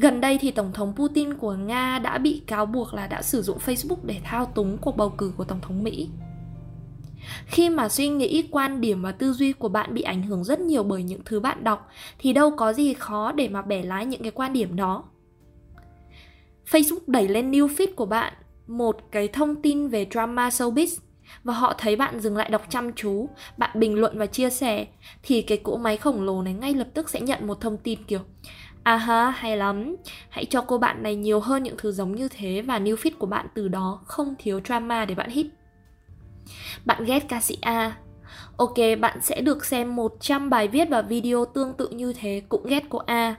Gần 0.00 0.20
đây 0.20 0.38
thì 0.38 0.50
Tổng 0.50 0.72
thống 0.72 0.92
Putin 0.96 1.34
của 1.34 1.52
Nga 1.52 1.98
đã 1.98 2.18
bị 2.18 2.42
cáo 2.46 2.66
buộc 2.66 2.94
là 2.94 3.06
đã 3.06 3.22
sử 3.22 3.42
dụng 3.42 3.58
Facebook 3.58 3.96
để 4.02 4.20
thao 4.24 4.46
túng 4.46 4.78
cuộc 4.78 4.96
bầu 4.96 5.10
cử 5.10 5.32
của 5.36 5.44
Tổng 5.44 5.60
thống 5.60 5.82
Mỹ. 5.84 6.08
Khi 7.46 7.68
mà 7.68 7.88
suy 7.88 8.08
nghĩ 8.08 8.48
quan 8.50 8.80
điểm 8.80 9.02
và 9.02 9.12
tư 9.12 9.32
duy 9.32 9.52
của 9.52 9.68
bạn 9.68 9.94
bị 9.94 10.02
ảnh 10.02 10.22
hưởng 10.22 10.44
rất 10.44 10.60
nhiều 10.60 10.82
bởi 10.82 11.02
những 11.02 11.20
thứ 11.24 11.40
bạn 11.40 11.64
đọc 11.64 11.88
thì 12.18 12.32
đâu 12.32 12.50
có 12.56 12.72
gì 12.72 12.94
khó 12.94 13.32
để 13.32 13.48
mà 13.48 13.62
bẻ 13.62 13.82
lái 13.82 14.06
những 14.06 14.22
cái 14.22 14.30
quan 14.30 14.52
điểm 14.52 14.76
đó. 14.76 15.04
Facebook 16.70 17.00
đẩy 17.06 17.28
lên 17.28 17.50
new 17.50 17.66
feed 17.66 17.94
của 17.96 18.06
bạn 18.06 18.32
một 18.66 18.96
cái 19.12 19.28
thông 19.28 19.62
tin 19.62 19.88
về 19.88 20.06
drama 20.10 20.48
showbiz 20.48 20.98
và 21.44 21.54
họ 21.54 21.74
thấy 21.78 21.96
bạn 21.96 22.20
dừng 22.20 22.36
lại 22.36 22.50
đọc 22.50 22.62
chăm 22.68 22.92
chú, 22.92 23.28
bạn 23.56 23.80
bình 23.80 23.94
luận 23.94 24.18
và 24.18 24.26
chia 24.26 24.50
sẻ 24.50 24.86
thì 25.22 25.42
cái 25.42 25.58
cỗ 25.58 25.76
máy 25.76 25.96
khổng 25.96 26.22
lồ 26.22 26.42
này 26.42 26.52
ngay 26.52 26.74
lập 26.74 26.88
tức 26.94 27.08
sẽ 27.08 27.20
nhận 27.20 27.46
một 27.46 27.60
thông 27.60 27.76
tin 27.76 28.04
kiểu 28.04 28.20
À 28.82 28.96
ha, 28.96 29.30
hay 29.30 29.56
lắm. 29.56 29.96
Hãy 30.28 30.44
cho 30.44 30.60
cô 30.60 30.78
bạn 30.78 31.02
này 31.02 31.16
nhiều 31.16 31.40
hơn 31.40 31.62
những 31.62 31.76
thứ 31.78 31.92
giống 31.92 32.14
như 32.14 32.28
thế 32.28 32.62
và 32.62 32.78
new 32.78 32.96
fit 32.96 33.10
của 33.18 33.26
bạn 33.26 33.46
từ 33.54 33.68
đó 33.68 34.00
không 34.04 34.34
thiếu 34.38 34.60
drama 34.64 35.04
để 35.04 35.14
bạn 35.14 35.30
hit. 35.30 35.46
Bạn 36.84 37.04
ghét 37.04 37.28
ca 37.28 37.40
sĩ 37.40 37.58
A. 37.60 37.96
Ok, 38.56 38.76
bạn 39.00 39.18
sẽ 39.22 39.40
được 39.40 39.64
xem 39.64 39.96
100 39.96 40.50
bài 40.50 40.68
viết 40.68 40.88
và 40.88 41.02
video 41.02 41.44
tương 41.44 41.74
tự 41.74 41.88
như 41.88 42.12
thế 42.12 42.42
cũng 42.48 42.66
ghét 42.66 42.84
cô 42.88 42.98
A. 42.98 43.34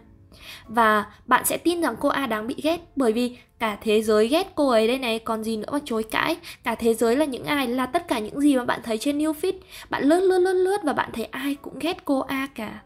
Và 0.67 1.05
bạn 1.25 1.45
sẽ 1.45 1.57
tin 1.57 1.81
rằng 1.81 1.95
cô 1.99 2.09
A 2.09 2.27
đáng 2.27 2.47
bị 2.47 2.55
ghét 2.63 2.79
bởi 2.95 3.13
vì 3.13 3.37
cả 3.59 3.77
thế 3.81 4.01
giới 4.01 4.27
ghét 4.27 4.51
cô 4.55 4.69
ấy 4.69 4.87
đây 4.87 4.99
này 4.99 5.19
còn 5.19 5.43
gì 5.43 5.57
nữa 5.57 5.67
mà 5.71 5.79
chối 5.85 6.03
cãi 6.03 6.37
cả 6.63 6.75
thế 6.75 6.93
giới 6.93 7.15
là 7.15 7.25
những 7.25 7.43
ai 7.43 7.67
là 7.67 7.85
tất 7.85 8.07
cả 8.07 8.19
những 8.19 8.41
gì 8.41 8.55
mà 8.55 8.65
bạn 8.65 8.79
thấy 8.83 8.97
trên 8.97 9.17
new 9.17 9.33
feed 9.33 9.53
bạn 9.89 10.03
lướt 10.03 10.19
lướt 10.19 10.39
lướt 10.39 10.53
lướt 10.53 10.77
và 10.83 10.93
bạn 10.93 11.09
thấy 11.13 11.25
ai 11.25 11.55
cũng 11.55 11.79
ghét 11.79 12.05
cô 12.05 12.19
A 12.19 12.47
cả 12.55 12.81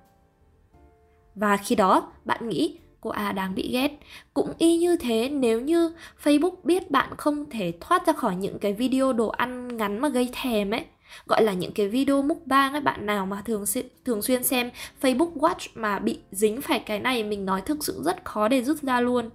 và 1.35 1.57
khi 1.57 1.75
đó, 1.75 2.11
bạn 2.25 2.49
nghĩ 2.49 2.77
cô 3.01 3.09
A 3.09 3.31
đang 3.31 3.55
bị 3.55 3.69
ghét. 3.71 3.99
Cũng 4.33 4.53
y 4.57 4.77
như 4.77 4.95
thế, 4.95 5.29
nếu 5.29 5.61
như 5.61 5.93
Facebook 6.23 6.55
biết 6.63 6.91
bạn 6.91 7.09
không 7.17 7.49
thể 7.49 7.73
thoát 7.79 8.07
ra 8.07 8.13
khỏi 8.13 8.35
những 8.35 8.59
cái 8.59 8.73
video 8.73 9.13
đồ 9.13 9.27
ăn 9.27 9.77
ngắn 9.77 9.99
mà 9.99 10.09
gây 10.09 10.29
thèm 10.33 10.71
ấy, 10.71 10.85
gọi 11.27 11.43
là 11.43 11.53
những 11.53 11.71
cái 11.71 11.87
video 11.87 12.21
mukbang 12.21 12.71
ấy, 12.71 12.81
bạn 12.81 13.05
nào 13.05 13.25
mà 13.25 13.41
thường 13.45 13.63
thường 14.05 14.21
xuyên 14.21 14.43
xem 14.43 14.71
Facebook 15.01 15.33
Watch 15.33 15.67
mà 15.75 15.99
bị 15.99 16.19
dính 16.31 16.61
phải 16.61 16.79
cái 16.79 16.99
này, 16.99 17.23
mình 17.23 17.45
nói 17.45 17.61
thực 17.61 17.83
sự 17.83 18.01
rất 18.05 18.25
khó 18.25 18.47
để 18.47 18.63
rút 18.63 18.77
ra 18.81 19.01
luôn. 19.01 19.29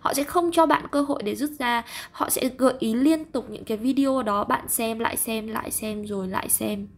Họ 0.00 0.14
sẽ 0.14 0.24
không 0.24 0.50
cho 0.52 0.66
bạn 0.66 0.86
cơ 0.90 1.00
hội 1.00 1.22
để 1.22 1.34
rút 1.34 1.50
ra. 1.58 1.82
Họ 2.12 2.30
sẽ 2.30 2.50
gợi 2.58 2.74
ý 2.78 2.94
liên 2.94 3.24
tục 3.24 3.50
những 3.50 3.64
cái 3.64 3.76
video 3.76 4.22
đó, 4.22 4.44
bạn 4.44 4.68
xem, 4.68 4.98
lại 4.98 5.16
xem 5.16 5.46
lại 5.46 5.70
xem, 5.70 6.04
rồi 6.04 6.28
lại 6.28 6.48
xem 6.48 6.88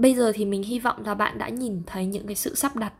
bây 0.00 0.14
giờ 0.14 0.32
thì 0.34 0.44
mình 0.44 0.62
hy 0.62 0.78
vọng 0.78 0.96
là 1.04 1.14
bạn 1.14 1.38
đã 1.38 1.48
nhìn 1.48 1.82
thấy 1.86 2.06
những 2.06 2.26
cái 2.26 2.36
sự 2.36 2.54
sắp 2.54 2.76
đặt. 2.76 2.92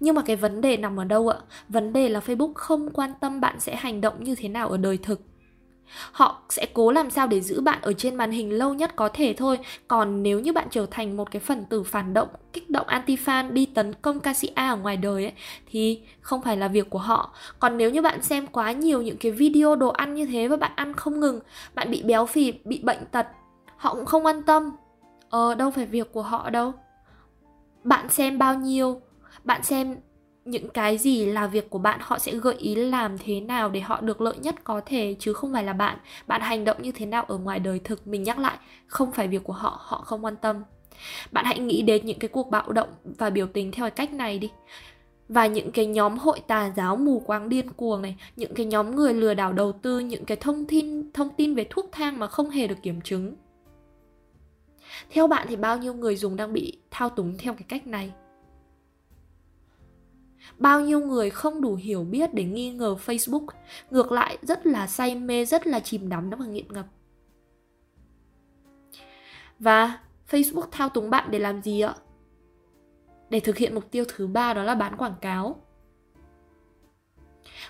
Nhưng 0.00 0.14
mà 0.14 0.22
cái 0.22 0.36
vấn 0.36 0.60
đề 0.60 0.76
nằm 0.76 1.00
ở 1.00 1.04
đâu 1.04 1.28
ạ? 1.28 1.38
Vấn 1.68 1.92
đề 1.92 2.08
là 2.08 2.20
facebook 2.20 2.52
không 2.54 2.90
quan 2.90 3.10
tâm 3.20 3.40
bạn 3.40 3.60
sẽ 3.60 3.76
hành 3.76 4.00
động 4.00 4.24
như 4.24 4.34
thế 4.34 4.48
nào 4.48 4.68
ở 4.68 4.76
đời 4.76 4.98
thực. 5.02 5.20
Họ 6.12 6.42
sẽ 6.48 6.66
cố 6.74 6.92
làm 6.92 7.10
sao 7.10 7.26
để 7.26 7.40
giữ 7.40 7.60
bạn 7.60 7.78
ở 7.82 7.92
trên 7.92 8.14
màn 8.14 8.30
hình 8.30 8.52
lâu 8.52 8.74
nhất 8.74 8.96
có 8.96 9.08
thể 9.08 9.34
thôi. 9.36 9.58
Còn 9.88 10.22
nếu 10.22 10.40
như 10.40 10.52
bạn 10.52 10.68
trở 10.70 10.86
thành 10.90 11.16
một 11.16 11.30
cái 11.30 11.40
phần 11.40 11.64
tử 11.64 11.82
phản 11.82 12.14
động, 12.14 12.28
kích 12.52 12.70
động 12.70 12.86
anti 12.86 13.16
fan 13.16 13.52
đi 13.52 13.66
tấn 13.66 13.92
công 14.02 14.20
ca 14.20 14.34
sĩ 14.34 14.48
a 14.54 14.68
ở 14.68 14.76
ngoài 14.76 14.96
đời 14.96 15.24
ấy, 15.24 15.32
thì 15.66 16.02
không 16.20 16.42
phải 16.42 16.56
là 16.56 16.68
việc 16.68 16.90
của 16.90 16.98
họ. 16.98 17.34
Còn 17.58 17.78
nếu 17.78 17.90
như 17.90 18.02
bạn 18.02 18.22
xem 18.22 18.46
quá 18.46 18.72
nhiều 18.72 19.02
những 19.02 19.16
cái 19.16 19.32
video 19.32 19.76
đồ 19.76 19.88
ăn 19.88 20.14
như 20.14 20.26
thế 20.26 20.48
và 20.48 20.56
bạn 20.56 20.72
ăn 20.74 20.94
không 20.94 21.20
ngừng, 21.20 21.40
bạn 21.74 21.90
bị 21.90 22.02
béo 22.02 22.26
phì, 22.26 22.52
bị 22.64 22.80
bệnh 22.82 23.06
tật, 23.12 23.26
họ 23.76 23.94
cũng 23.94 24.06
không 24.06 24.26
quan 24.26 24.42
tâm 24.42 24.70
ờ 25.30 25.54
đâu 25.54 25.70
phải 25.70 25.86
việc 25.86 26.12
của 26.12 26.22
họ 26.22 26.50
đâu. 26.50 26.72
Bạn 27.84 28.08
xem 28.08 28.38
bao 28.38 28.54
nhiêu, 28.54 29.00
bạn 29.44 29.62
xem 29.62 29.96
những 30.44 30.68
cái 30.68 30.98
gì 30.98 31.26
là 31.26 31.46
việc 31.46 31.70
của 31.70 31.78
bạn, 31.78 32.00
họ 32.02 32.18
sẽ 32.18 32.32
gợi 32.32 32.54
ý 32.54 32.74
làm 32.74 33.18
thế 33.18 33.40
nào 33.40 33.68
để 33.68 33.80
họ 33.80 34.00
được 34.00 34.20
lợi 34.20 34.36
nhất 34.38 34.54
có 34.64 34.80
thể, 34.86 35.16
chứ 35.18 35.32
không 35.32 35.52
phải 35.52 35.64
là 35.64 35.72
bạn. 35.72 35.98
Bạn 36.26 36.40
hành 36.40 36.64
động 36.64 36.82
như 36.82 36.92
thế 36.92 37.06
nào 37.06 37.24
ở 37.28 37.38
ngoài 37.38 37.58
đời 37.58 37.80
thực, 37.84 38.06
mình 38.06 38.22
nhắc 38.22 38.38
lại, 38.38 38.58
không 38.86 39.12
phải 39.12 39.28
việc 39.28 39.44
của 39.44 39.52
họ 39.52 39.80
họ 39.80 40.02
không 40.04 40.24
quan 40.24 40.36
tâm. 40.36 40.62
Bạn 41.32 41.44
hãy 41.44 41.58
nghĩ 41.58 41.82
đến 41.82 42.06
những 42.06 42.18
cái 42.18 42.28
cuộc 42.28 42.50
bạo 42.50 42.72
động 42.72 42.88
và 43.04 43.30
biểu 43.30 43.46
tình 43.46 43.72
theo 43.72 43.84
cái 43.84 43.90
cách 43.90 44.12
này 44.12 44.38
đi. 44.38 44.50
Và 45.28 45.46
những 45.46 45.72
cái 45.72 45.86
nhóm 45.86 46.18
hội 46.18 46.40
tà 46.46 46.72
giáo 46.76 46.96
mù 46.96 47.20
quáng 47.26 47.48
điên 47.48 47.70
cuồng 47.72 48.02
này, 48.02 48.16
những 48.36 48.54
cái 48.54 48.66
nhóm 48.66 48.96
người 48.96 49.14
lừa 49.14 49.34
đảo 49.34 49.52
đầu 49.52 49.72
tư, 49.72 49.98
những 49.98 50.24
cái 50.24 50.36
thông 50.36 50.64
tin 50.64 51.12
thông 51.12 51.28
tin 51.36 51.54
về 51.54 51.66
thuốc 51.70 51.88
thang 51.92 52.18
mà 52.18 52.26
không 52.26 52.50
hề 52.50 52.66
được 52.66 52.82
kiểm 52.82 53.00
chứng 53.00 53.34
theo 55.10 55.26
bạn 55.26 55.46
thì 55.50 55.56
bao 55.56 55.78
nhiêu 55.78 55.94
người 55.94 56.16
dùng 56.16 56.36
đang 56.36 56.52
bị 56.52 56.78
thao 56.90 57.08
túng 57.08 57.38
theo 57.38 57.54
cái 57.54 57.64
cách 57.68 57.86
này 57.86 58.12
bao 60.58 60.80
nhiêu 60.80 61.00
người 61.00 61.30
không 61.30 61.60
đủ 61.60 61.74
hiểu 61.74 62.04
biết 62.04 62.34
để 62.34 62.44
nghi 62.44 62.70
ngờ 62.70 62.96
Facebook, 63.06 63.46
ngược 63.90 64.12
lại 64.12 64.38
rất 64.42 64.66
là 64.66 64.86
say 64.86 65.14
mê, 65.14 65.44
rất 65.44 65.66
là 65.66 65.80
chìm 65.80 66.08
đắm 66.08 66.30
và 66.30 66.46
nghiện 66.46 66.72
ngập. 66.72 66.86
Và 69.58 69.98
Facebook 70.30 70.66
thao 70.70 70.88
túng 70.88 71.10
bạn 71.10 71.30
để 71.30 71.38
làm 71.38 71.62
gì 71.62 71.80
ạ? 71.80 71.94
Để 73.30 73.40
thực 73.40 73.56
hiện 73.56 73.74
mục 73.74 73.90
tiêu 73.90 74.04
thứ 74.08 74.26
ba 74.26 74.54
đó 74.54 74.62
là 74.62 74.74
bán 74.74 74.96
quảng 74.96 75.14
cáo. 75.20 75.56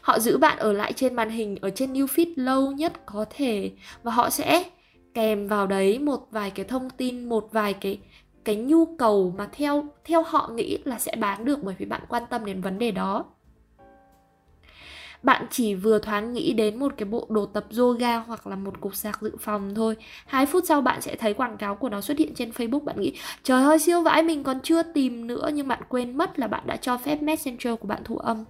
Họ 0.03 0.19
giữ 0.19 0.39
bạn 0.39 0.59
ở 0.59 0.73
lại 0.73 0.93
trên 0.93 1.15
màn 1.15 1.31
hình, 1.31 1.57
ở 1.61 1.71
trên 1.71 1.93
new 1.93 2.07
feed 2.07 2.33
lâu 2.37 2.73
nhất 2.73 2.93
có 3.07 3.25
thể 3.31 3.73
và 4.03 4.13
họ 4.13 4.31
sẽ 4.31 4.71
kèm 5.15 5.49
vào 5.49 5.67
đấy 5.67 5.99
một 5.99 6.27
vài 6.31 6.51
cái 6.51 6.65
thông 6.65 6.91
tin, 6.91 7.29
một 7.29 7.49
vài 7.53 7.75
cái 7.75 7.99
cái 8.45 8.57
nhu 8.57 8.97
cầu 8.97 9.35
mà 9.39 9.49
theo 9.53 9.85
theo 10.05 10.23
họ 10.23 10.51
nghĩ 10.55 10.79
là 10.85 10.99
sẽ 10.99 11.17
bán 11.17 11.45
được 11.45 11.63
bởi 11.63 11.75
vì 11.79 11.87
bạn 11.87 12.03
quan 12.09 12.23
tâm 12.31 12.45
đến 12.45 12.61
vấn 12.61 12.79
đề 12.79 12.91
đó. 12.91 13.25
Bạn 15.23 15.47
chỉ 15.51 15.75
vừa 15.75 15.99
thoáng 15.99 16.33
nghĩ 16.33 16.53
đến 16.53 16.79
một 16.79 16.95
cái 16.97 17.09
bộ 17.09 17.27
đồ 17.29 17.47
tập 17.47 17.65
yoga 17.79 18.17
hoặc 18.17 18.47
là 18.47 18.57
một 18.57 18.81
cục 18.81 18.95
sạc 18.95 19.23
dự 19.23 19.37
phòng 19.41 19.75
thôi. 19.75 19.97
Hai 20.27 20.47
phút 20.47 20.65
sau 20.67 20.81
bạn 20.81 21.01
sẽ 21.01 21.17
thấy 21.17 21.35
quảng 21.35 21.57
cáo 21.57 21.75
của 21.75 21.89
nó 21.89 22.01
xuất 22.01 22.19
hiện 22.19 22.35
trên 22.35 22.51
facebook. 22.51 22.85
Bạn 22.85 23.01
nghĩ 23.01 23.13
trời 23.43 23.63
ơi 23.63 23.79
siêu 23.79 24.03
vãi 24.03 24.23
mình 24.23 24.45
còn 24.45 24.61
chưa 24.61 24.83
tìm 24.83 25.27
nữa. 25.27 25.51
Nhưng 25.55 25.69
bạn 25.69 25.83
quên 25.89 26.19
mất 26.19 26.39
là 26.39 26.47
bạn 26.47 26.63
đã 26.67 26.77
cho 26.77 26.99
phép 26.99 27.23
messenger 27.23 27.75
của 27.81 27.89
bạn 27.89 28.03
thu 28.05 28.17
âm. 28.17 28.45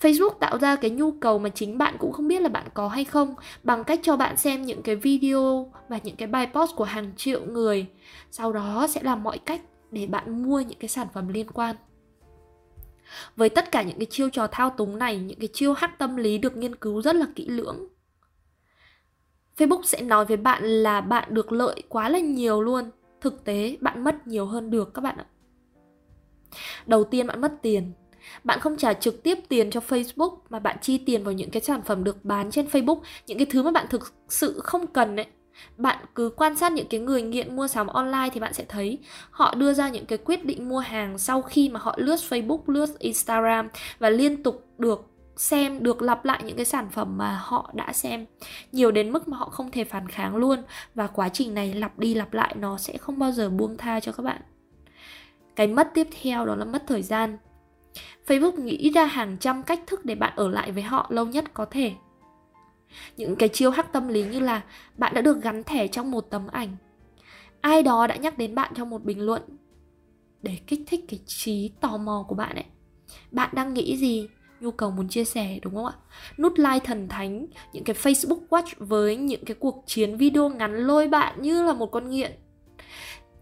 Facebook 0.00 0.38
tạo 0.40 0.58
ra 0.58 0.76
cái 0.76 0.90
nhu 0.90 1.12
cầu 1.12 1.38
mà 1.38 1.48
chính 1.48 1.78
bạn 1.78 1.96
cũng 1.98 2.12
không 2.12 2.28
biết 2.28 2.42
là 2.42 2.48
bạn 2.48 2.66
có 2.74 2.88
hay 2.88 3.04
không 3.04 3.34
bằng 3.62 3.84
cách 3.84 4.00
cho 4.02 4.16
bạn 4.16 4.36
xem 4.36 4.62
những 4.62 4.82
cái 4.82 4.96
video 4.96 5.72
và 5.88 5.98
những 6.04 6.16
cái 6.16 6.28
bài 6.28 6.48
post 6.54 6.76
của 6.76 6.84
hàng 6.84 7.12
triệu 7.16 7.44
người. 7.44 7.86
Sau 8.30 8.52
đó 8.52 8.86
sẽ 8.90 9.02
làm 9.02 9.22
mọi 9.22 9.38
cách 9.38 9.60
để 9.90 10.06
bạn 10.06 10.42
mua 10.42 10.60
những 10.60 10.78
cái 10.78 10.88
sản 10.88 11.06
phẩm 11.14 11.28
liên 11.28 11.46
quan. 11.50 11.76
Với 13.36 13.48
tất 13.48 13.72
cả 13.72 13.82
những 13.82 13.98
cái 13.98 14.06
chiêu 14.10 14.28
trò 14.30 14.46
thao 14.46 14.70
túng 14.70 14.98
này, 14.98 15.18
những 15.18 15.38
cái 15.38 15.48
chiêu 15.52 15.72
hack 15.72 15.98
tâm 15.98 16.16
lý 16.16 16.38
được 16.38 16.56
nghiên 16.56 16.76
cứu 16.76 17.02
rất 17.02 17.16
là 17.16 17.26
kỹ 17.34 17.48
lưỡng. 17.48 17.88
Facebook 19.56 19.82
sẽ 19.82 20.02
nói 20.02 20.24
với 20.24 20.36
bạn 20.36 20.64
là 20.64 21.00
bạn 21.00 21.34
được 21.34 21.52
lợi 21.52 21.82
quá 21.88 22.08
là 22.08 22.18
nhiều 22.18 22.62
luôn. 22.62 22.90
Thực 23.20 23.44
tế 23.44 23.76
bạn 23.80 24.04
mất 24.04 24.26
nhiều 24.26 24.46
hơn 24.46 24.70
được 24.70 24.94
các 24.94 25.02
bạn 25.02 25.16
ạ. 25.16 25.26
Đầu 26.86 27.04
tiên 27.04 27.26
bạn 27.26 27.40
mất 27.40 27.52
tiền, 27.62 27.92
bạn 28.44 28.60
không 28.60 28.76
trả 28.76 28.92
trực 28.92 29.22
tiếp 29.22 29.38
tiền 29.48 29.70
cho 29.70 29.80
Facebook 29.88 30.36
mà 30.50 30.58
bạn 30.58 30.76
chi 30.82 30.98
tiền 30.98 31.24
vào 31.24 31.32
những 31.32 31.50
cái 31.50 31.62
sản 31.62 31.82
phẩm 31.82 32.04
được 32.04 32.24
bán 32.24 32.50
trên 32.50 32.66
Facebook, 32.66 33.00
những 33.26 33.38
cái 33.38 33.46
thứ 33.50 33.62
mà 33.62 33.70
bạn 33.70 33.86
thực 33.90 34.12
sự 34.28 34.60
không 34.60 34.86
cần 34.86 35.16
ấy. 35.16 35.26
Bạn 35.76 36.04
cứ 36.14 36.30
quan 36.36 36.56
sát 36.56 36.72
những 36.72 36.88
cái 36.88 37.00
người 37.00 37.22
nghiện 37.22 37.56
mua 37.56 37.68
sắm 37.68 37.86
online 37.86 38.28
thì 38.32 38.40
bạn 38.40 38.54
sẽ 38.54 38.64
thấy 38.68 38.98
họ 39.30 39.54
đưa 39.54 39.72
ra 39.72 39.88
những 39.88 40.06
cái 40.06 40.18
quyết 40.18 40.44
định 40.44 40.68
mua 40.68 40.78
hàng 40.78 41.18
sau 41.18 41.42
khi 41.42 41.68
mà 41.68 41.80
họ 41.80 41.94
lướt 41.98 42.16
Facebook, 42.16 42.60
lướt 42.66 42.98
Instagram 42.98 43.68
và 43.98 44.10
liên 44.10 44.42
tục 44.42 44.66
được 44.78 45.10
xem 45.36 45.82
được 45.82 46.02
lặp 46.02 46.24
lại 46.24 46.42
những 46.44 46.56
cái 46.56 46.64
sản 46.64 46.90
phẩm 46.90 47.18
mà 47.18 47.38
họ 47.42 47.70
đã 47.74 47.92
xem. 47.92 48.26
Nhiều 48.72 48.90
đến 48.90 49.12
mức 49.12 49.28
mà 49.28 49.36
họ 49.36 49.48
không 49.48 49.70
thể 49.70 49.84
phản 49.84 50.08
kháng 50.08 50.36
luôn 50.36 50.62
và 50.94 51.06
quá 51.06 51.28
trình 51.28 51.54
này 51.54 51.74
lặp 51.74 51.98
đi 51.98 52.14
lặp 52.14 52.34
lại 52.34 52.54
nó 52.58 52.78
sẽ 52.78 52.96
không 52.96 53.18
bao 53.18 53.32
giờ 53.32 53.50
buông 53.50 53.76
tha 53.76 54.00
cho 54.00 54.12
các 54.12 54.22
bạn. 54.22 54.40
Cái 55.56 55.66
mất 55.66 55.90
tiếp 55.94 56.08
theo 56.22 56.46
đó 56.46 56.54
là 56.54 56.64
mất 56.64 56.82
thời 56.86 57.02
gian. 57.02 57.38
Facebook 58.26 58.64
nghĩ 58.64 58.90
ra 58.90 59.04
hàng 59.04 59.36
trăm 59.40 59.62
cách 59.62 59.80
thức 59.86 60.04
để 60.04 60.14
bạn 60.14 60.32
ở 60.36 60.48
lại 60.48 60.72
với 60.72 60.82
họ 60.82 61.06
lâu 61.10 61.26
nhất 61.26 61.44
có 61.54 61.64
thể. 61.64 61.92
Những 63.16 63.36
cái 63.36 63.48
chiêu 63.48 63.70
hắc 63.70 63.92
tâm 63.92 64.08
lý 64.08 64.24
như 64.24 64.40
là 64.40 64.62
bạn 64.96 65.14
đã 65.14 65.20
được 65.20 65.42
gắn 65.42 65.64
thẻ 65.64 65.88
trong 65.88 66.10
một 66.10 66.20
tấm 66.20 66.46
ảnh. 66.46 66.76
Ai 67.60 67.82
đó 67.82 68.06
đã 68.06 68.16
nhắc 68.16 68.38
đến 68.38 68.54
bạn 68.54 68.72
trong 68.76 68.90
một 68.90 69.04
bình 69.04 69.20
luận 69.20 69.42
để 70.42 70.58
kích 70.66 70.80
thích 70.86 71.04
cái 71.08 71.20
trí 71.26 71.70
tò 71.80 71.96
mò 71.96 72.24
của 72.28 72.34
bạn 72.34 72.54
ấy. 72.56 72.64
Bạn 73.30 73.50
đang 73.52 73.74
nghĩ 73.74 73.96
gì? 73.96 74.28
Nhu 74.60 74.70
cầu 74.70 74.90
muốn 74.90 75.08
chia 75.08 75.24
sẻ 75.24 75.58
đúng 75.62 75.74
không 75.74 75.86
ạ? 75.86 75.94
Nút 76.38 76.52
like 76.56 76.80
thần 76.84 77.08
thánh, 77.08 77.46
những 77.72 77.84
cái 77.84 77.96
Facebook 77.96 78.48
Watch 78.48 78.72
với 78.78 79.16
những 79.16 79.44
cái 79.44 79.54
cuộc 79.60 79.82
chiến 79.86 80.16
video 80.16 80.48
ngắn 80.48 80.76
lôi 80.76 81.08
bạn 81.08 81.42
như 81.42 81.62
là 81.62 81.72
một 81.72 81.86
con 81.86 82.10
nghiện. 82.10 82.32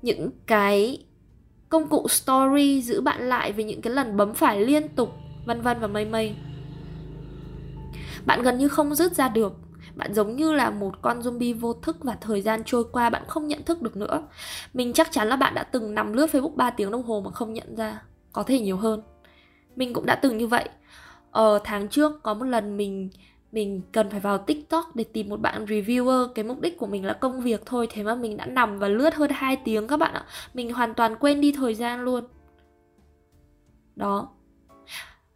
Những 0.02 0.30
cái 0.46 1.04
công 1.72 1.88
cụ 1.88 2.08
story 2.08 2.82
giữ 2.82 3.00
bạn 3.00 3.28
lại 3.28 3.52
về 3.52 3.64
những 3.64 3.80
cái 3.80 3.92
lần 3.92 4.16
bấm 4.16 4.34
phải 4.34 4.60
liên 4.60 4.88
tục, 4.88 5.12
vân 5.46 5.60
vân 5.60 5.80
và 5.80 5.86
mây 5.86 6.04
mây. 6.04 6.34
Bạn 8.26 8.42
gần 8.42 8.58
như 8.58 8.68
không 8.68 8.94
rút 8.94 9.12
ra 9.12 9.28
được. 9.28 9.52
Bạn 9.94 10.14
giống 10.14 10.36
như 10.36 10.52
là 10.52 10.70
một 10.70 11.02
con 11.02 11.20
zombie 11.20 11.58
vô 11.58 11.72
thức 11.72 11.96
và 12.00 12.16
thời 12.20 12.40
gian 12.40 12.62
trôi 12.66 12.84
qua 12.92 13.10
bạn 13.10 13.22
không 13.28 13.48
nhận 13.48 13.62
thức 13.62 13.82
được 13.82 13.96
nữa. 13.96 14.22
Mình 14.74 14.92
chắc 14.92 15.12
chắn 15.12 15.28
là 15.28 15.36
bạn 15.36 15.54
đã 15.54 15.62
từng 15.62 15.94
nằm 15.94 16.12
lướt 16.12 16.26
facebook 16.26 16.56
3 16.56 16.70
tiếng 16.70 16.90
đồng 16.90 17.02
hồ 17.02 17.22
mà 17.24 17.30
không 17.30 17.52
nhận 17.52 17.76
ra. 17.76 18.02
Có 18.32 18.42
thể 18.42 18.60
nhiều 18.60 18.76
hơn. 18.76 19.02
Mình 19.76 19.92
cũng 19.92 20.06
đã 20.06 20.14
từng 20.14 20.38
như 20.38 20.46
vậy. 20.46 20.68
Ờ 21.30 21.58
tháng 21.64 21.88
trước 21.88 22.22
có 22.22 22.34
một 22.34 22.44
lần 22.44 22.76
mình 22.76 23.10
mình 23.52 23.80
cần 23.92 24.10
phải 24.10 24.20
vào 24.20 24.38
tiktok 24.38 24.96
để 24.96 25.04
tìm 25.04 25.28
một 25.28 25.40
bạn 25.40 25.64
reviewer. 25.64 26.28
Cái 26.28 26.44
mục 26.44 26.60
đích 26.60 26.78
của 26.78 26.86
mình 26.86 27.04
là 27.04 27.12
công 27.12 27.40
việc 27.40 27.66
thôi, 27.66 27.86
thế 27.90 28.02
mà 28.02 28.14
mình 28.14 28.36
đã 28.36 28.46
nằm 28.46 28.78
và 28.78 28.88
lướt 28.88 29.14
hơn 29.14 29.30
2 29.34 29.56
tiếng 29.56 29.86
các 29.86 29.96
bạn 29.96 30.14
ạ. 30.14 30.26
Mình 30.54 30.72
hoàn 30.72 30.94
toàn 30.94 31.16
quên 31.16 31.40
đi 31.40 31.52
thời 31.52 31.74
gian 31.74 32.00
luôn. 32.00 32.24
Đó. 33.96 34.28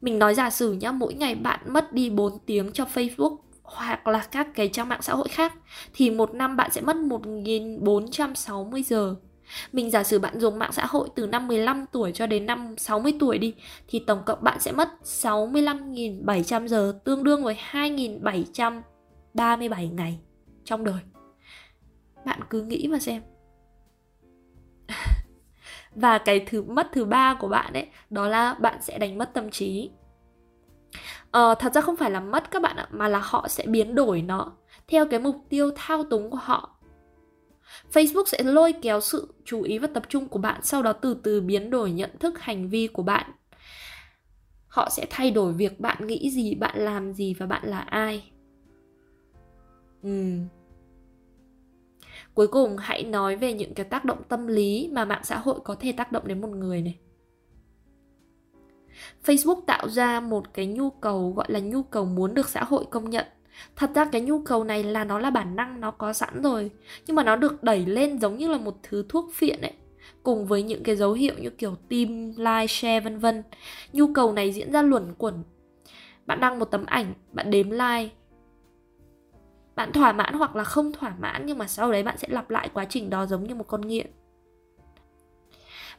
Mình 0.00 0.18
nói 0.18 0.34
giả 0.34 0.50
sử 0.50 0.72
nhá, 0.72 0.92
mỗi 0.92 1.14
ngày 1.14 1.34
bạn 1.34 1.60
mất 1.66 1.92
đi 1.92 2.10
4 2.10 2.38
tiếng 2.46 2.72
cho 2.72 2.84
facebook 2.94 3.36
hoặc 3.62 4.06
là 4.06 4.26
các 4.32 4.48
cái 4.54 4.68
trang 4.68 4.88
mạng 4.88 5.02
xã 5.02 5.14
hội 5.14 5.28
khác, 5.28 5.54
thì 5.94 6.10
một 6.10 6.34
năm 6.34 6.56
bạn 6.56 6.70
sẽ 6.70 6.80
mất 6.80 6.96
1460 6.96 8.82
giờ 8.82 9.14
mình 9.72 9.90
giả 9.90 10.04
sử 10.04 10.18
bạn 10.18 10.40
dùng 10.40 10.58
mạng 10.58 10.72
xã 10.72 10.86
hội 10.86 11.08
từ 11.14 11.26
năm 11.26 11.48
15 11.48 11.84
tuổi 11.92 12.12
cho 12.12 12.26
đến 12.26 12.46
năm 12.46 12.74
60 12.78 13.12
tuổi 13.20 13.38
đi 13.38 13.54
thì 13.88 14.04
tổng 14.06 14.22
cộng 14.26 14.44
bạn 14.44 14.60
sẽ 14.60 14.72
mất 14.72 14.88
65.700 15.04 16.66
giờ 16.66 16.98
tương 17.04 17.24
đương 17.24 17.44
với 17.44 17.56
2.737 17.72 19.94
ngày 19.94 20.18
trong 20.64 20.84
đời. 20.84 21.00
Bạn 22.24 22.40
cứ 22.50 22.62
nghĩ 22.62 22.88
mà 22.90 22.98
xem. 22.98 23.22
Và 25.94 26.18
cái 26.18 26.44
thứ 26.46 26.62
mất 26.62 26.88
thứ 26.92 27.04
ba 27.04 27.34
của 27.34 27.48
bạn 27.48 27.72
ấy 27.72 27.86
đó 28.10 28.28
là 28.28 28.54
bạn 28.54 28.82
sẽ 28.82 28.98
đánh 28.98 29.18
mất 29.18 29.34
tâm 29.34 29.50
trí. 29.50 29.90
Ờ, 31.30 31.54
thật 31.54 31.74
ra 31.74 31.80
không 31.80 31.96
phải 31.96 32.10
là 32.10 32.20
mất 32.20 32.50
các 32.50 32.62
bạn 32.62 32.76
ạ 32.76 32.88
mà 32.90 33.08
là 33.08 33.20
họ 33.24 33.48
sẽ 33.48 33.64
biến 33.66 33.94
đổi 33.94 34.22
nó 34.22 34.52
theo 34.88 35.06
cái 35.06 35.20
mục 35.20 35.36
tiêu 35.48 35.70
thao 35.76 36.04
túng 36.04 36.30
của 36.30 36.38
họ 36.42 36.75
Facebook 37.92 38.24
sẽ 38.26 38.42
lôi 38.42 38.72
kéo 38.82 39.00
sự 39.00 39.34
chú 39.44 39.62
ý 39.62 39.78
và 39.78 39.88
tập 39.94 40.02
trung 40.08 40.28
của 40.28 40.38
bạn, 40.38 40.60
sau 40.62 40.82
đó 40.82 40.92
từ 40.92 41.16
từ 41.22 41.40
biến 41.40 41.70
đổi 41.70 41.90
nhận 41.90 42.10
thức 42.18 42.38
hành 42.38 42.68
vi 42.68 42.86
của 42.86 43.02
bạn. 43.02 43.30
Họ 44.68 44.88
sẽ 44.90 45.06
thay 45.10 45.30
đổi 45.30 45.52
việc 45.52 45.80
bạn 45.80 46.06
nghĩ 46.06 46.30
gì, 46.30 46.54
bạn 46.54 46.78
làm 46.78 47.12
gì 47.12 47.34
và 47.34 47.46
bạn 47.46 47.68
là 47.68 47.78
ai. 47.78 48.30
Ừ. 50.02 50.38
Cuối 52.34 52.46
cùng 52.46 52.76
hãy 52.76 53.04
nói 53.04 53.36
về 53.36 53.52
những 53.52 53.74
cái 53.74 53.86
tác 53.86 54.04
động 54.04 54.22
tâm 54.28 54.46
lý 54.46 54.90
mà 54.92 55.04
mạng 55.04 55.24
xã 55.24 55.38
hội 55.38 55.60
có 55.64 55.74
thể 55.74 55.92
tác 55.92 56.12
động 56.12 56.28
đến 56.28 56.40
một 56.40 56.48
người 56.48 56.82
này. 56.82 56.98
Facebook 59.24 59.60
tạo 59.66 59.88
ra 59.88 60.20
một 60.20 60.54
cái 60.54 60.66
nhu 60.66 60.90
cầu 60.90 61.32
gọi 61.36 61.46
là 61.48 61.60
nhu 61.60 61.82
cầu 61.82 62.04
muốn 62.04 62.34
được 62.34 62.48
xã 62.48 62.64
hội 62.64 62.84
công 62.90 63.10
nhận 63.10 63.26
thật 63.76 63.90
ra 63.94 64.04
cái 64.04 64.20
nhu 64.20 64.42
cầu 64.42 64.64
này 64.64 64.84
là 64.84 65.04
nó 65.04 65.18
là 65.18 65.30
bản 65.30 65.56
năng 65.56 65.80
nó 65.80 65.90
có 65.90 66.12
sẵn 66.12 66.42
rồi 66.42 66.70
nhưng 67.06 67.16
mà 67.16 67.24
nó 67.24 67.36
được 67.36 67.62
đẩy 67.62 67.86
lên 67.86 68.18
giống 68.18 68.36
như 68.36 68.48
là 68.48 68.58
một 68.58 68.76
thứ 68.82 69.04
thuốc 69.08 69.30
phiện 69.34 69.60
ấy 69.60 69.72
cùng 70.22 70.46
với 70.46 70.62
những 70.62 70.82
cái 70.82 70.96
dấu 70.96 71.12
hiệu 71.12 71.34
như 71.38 71.50
kiểu 71.50 71.74
tim, 71.88 72.32
like, 72.36 72.66
share 72.66 73.00
vân 73.00 73.18
vân. 73.18 73.42
Nhu 73.92 74.12
cầu 74.12 74.32
này 74.32 74.52
diễn 74.52 74.72
ra 74.72 74.82
luẩn 74.82 75.14
quẩn. 75.18 75.42
Bạn 76.26 76.40
đăng 76.40 76.58
một 76.58 76.64
tấm 76.64 76.86
ảnh, 76.86 77.14
bạn 77.32 77.50
đếm 77.50 77.70
like. 77.70 78.08
Bạn 79.74 79.92
thỏa 79.92 80.12
mãn 80.12 80.34
hoặc 80.34 80.56
là 80.56 80.64
không 80.64 80.92
thỏa 80.92 81.14
mãn 81.18 81.46
nhưng 81.46 81.58
mà 81.58 81.66
sau 81.66 81.92
đấy 81.92 82.02
bạn 82.02 82.18
sẽ 82.18 82.28
lặp 82.30 82.50
lại 82.50 82.70
quá 82.74 82.84
trình 82.84 83.10
đó 83.10 83.26
giống 83.26 83.44
như 83.44 83.54
một 83.54 83.66
con 83.68 83.80
nghiện. 83.80 84.06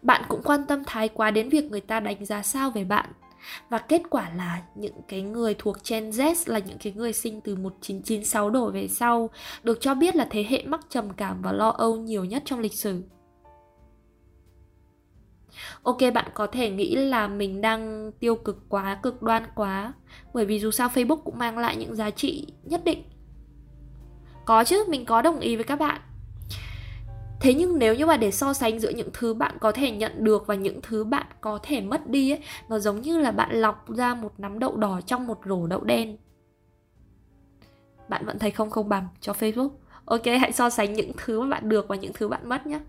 Bạn 0.02 0.24
cũng 0.28 0.42
quan 0.44 0.66
tâm 0.68 0.84
thái 0.86 1.08
quá 1.10 1.32
đến 1.32 1.50
việc 1.50 1.72
người 1.72 1.82
ta 1.82 2.00
đánh 2.00 2.26
giá 2.26 2.42
sao 2.42 2.72
về 2.72 2.84
bạn 2.84 3.10
và 3.70 3.78
kết 3.78 4.02
quả 4.10 4.30
là 4.36 4.62
những 4.76 5.02
cái 5.08 5.22
người 5.22 5.56
thuộc 5.60 5.78
Gen 5.90 6.10
Z 6.10 6.36
là 6.46 6.60
những 6.60 6.78
cái 6.78 6.94
người 6.94 7.14
sinh 7.14 7.42
từ 7.42 7.56
1996 7.56 8.50
đổ 8.50 8.72
về 8.72 8.88
sau 8.88 9.30
được 9.64 9.78
cho 9.82 9.94
biết 9.94 10.16
là 10.16 10.28
thế 10.30 10.46
hệ 10.50 10.64
mắc 10.66 10.82
trầm 10.90 11.10
cảm 11.18 11.42
và 11.42 11.52
lo 11.52 11.70
âu 11.70 11.96
nhiều 11.96 12.26
nhất 12.26 12.44
trong 12.46 12.60
lịch 12.60 12.74
sử. 12.74 13.04
Ok 15.84 15.98
bạn 16.14 16.26
có 16.34 16.48
thể 16.48 16.70
nghĩ 16.70 16.96
là 16.96 17.28
mình 17.28 17.62
đang 17.62 18.12
tiêu 18.20 18.36
cực 18.36 18.70
quá, 18.70 19.00
cực 19.04 19.22
đoan 19.22 19.44
quá 19.56 19.94
Bởi 20.34 20.46
vì 20.46 20.60
dù 20.60 20.72
sao 20.72 20.90
Facebook 20.90 21.22
cũng 21.22 21.38
mang 21.38 21.58
lại 21.58 21.76
những 21.76 21.96
giá 21.96 22.10
trị 22.10 22.48
nhất 22.64 22.82
định 22.84 23.04
Có 24.46 24.64
chứ, 24.64 24.84
mình 24.88 25.06
có 25.06 25.22
đồng 25.22 25.40
ý 25.40 25.56
với 25.56 25.64
các 25.64 25.80
bạn 25.80 26.02
Thế 27.40 27.54
nhưng 27.54 27.80
nếu 27.80 27.96
như 27.96 28.06
mà 28.06 28.18
để 28.18 28.32
so 28.32 28.54
sánh 28.54 28.80
giữa 28.80 28.90
những 28.90 29.10
thứ 29.14 29.34
bạn 29.34 29.58
có 29.60 29.72
thể 29.72 29.92
nhận 29.92 30.24
được 30.24 30.48
và 30.48 30.56
những 30.56 30.82
thứ 30.82 31.04
bạn 31.04 31.26
có 31.42 31.60
thể 31.64 31.82
mất 31.82 32.08
đi 32.10 32.32
ấy, 32.32 32.40
nó 32.70 32.80
giống 32.80 33.02
như 33.02 33.20
là 33.20 33.32
bạn 33.32 33.56
lọc 33.56 33.90
ra 33.90 34.14
một 34.14 34.34
nắm 34.38 34.60
đậu 34.60 34.78
đỏ 34.78 35.02
trong 35.06 35.28
một 35.28 35.40
rổ 35.46 35.68
đậu 35.68 35.84
đen. 35.84 36.18
Bạn 38.10 38.26
vẫn 38.26 38.40
thấy 38.40 38.52
không 38.52 38.70
không 38.70 38.90
bằng 38.90 39.08
cho 39.22 39.34
Facebook. 39.34 39.70
Ok, 40.06 40.26
hãy 40.26 40.52
so 40.52 40.70
sánh 40.70 40.94
những 40.94 41.12
thứ 41.18 41.42
mà 41.42 41.48
bạn 41.48 41.70
được 41.70 41.88
và 41.88 41.96
những 41.96 42.14
thứ 42.14 42.28
bạn 42.28 42.50
mất 42.50 42.68
nhé. 42.68 42.80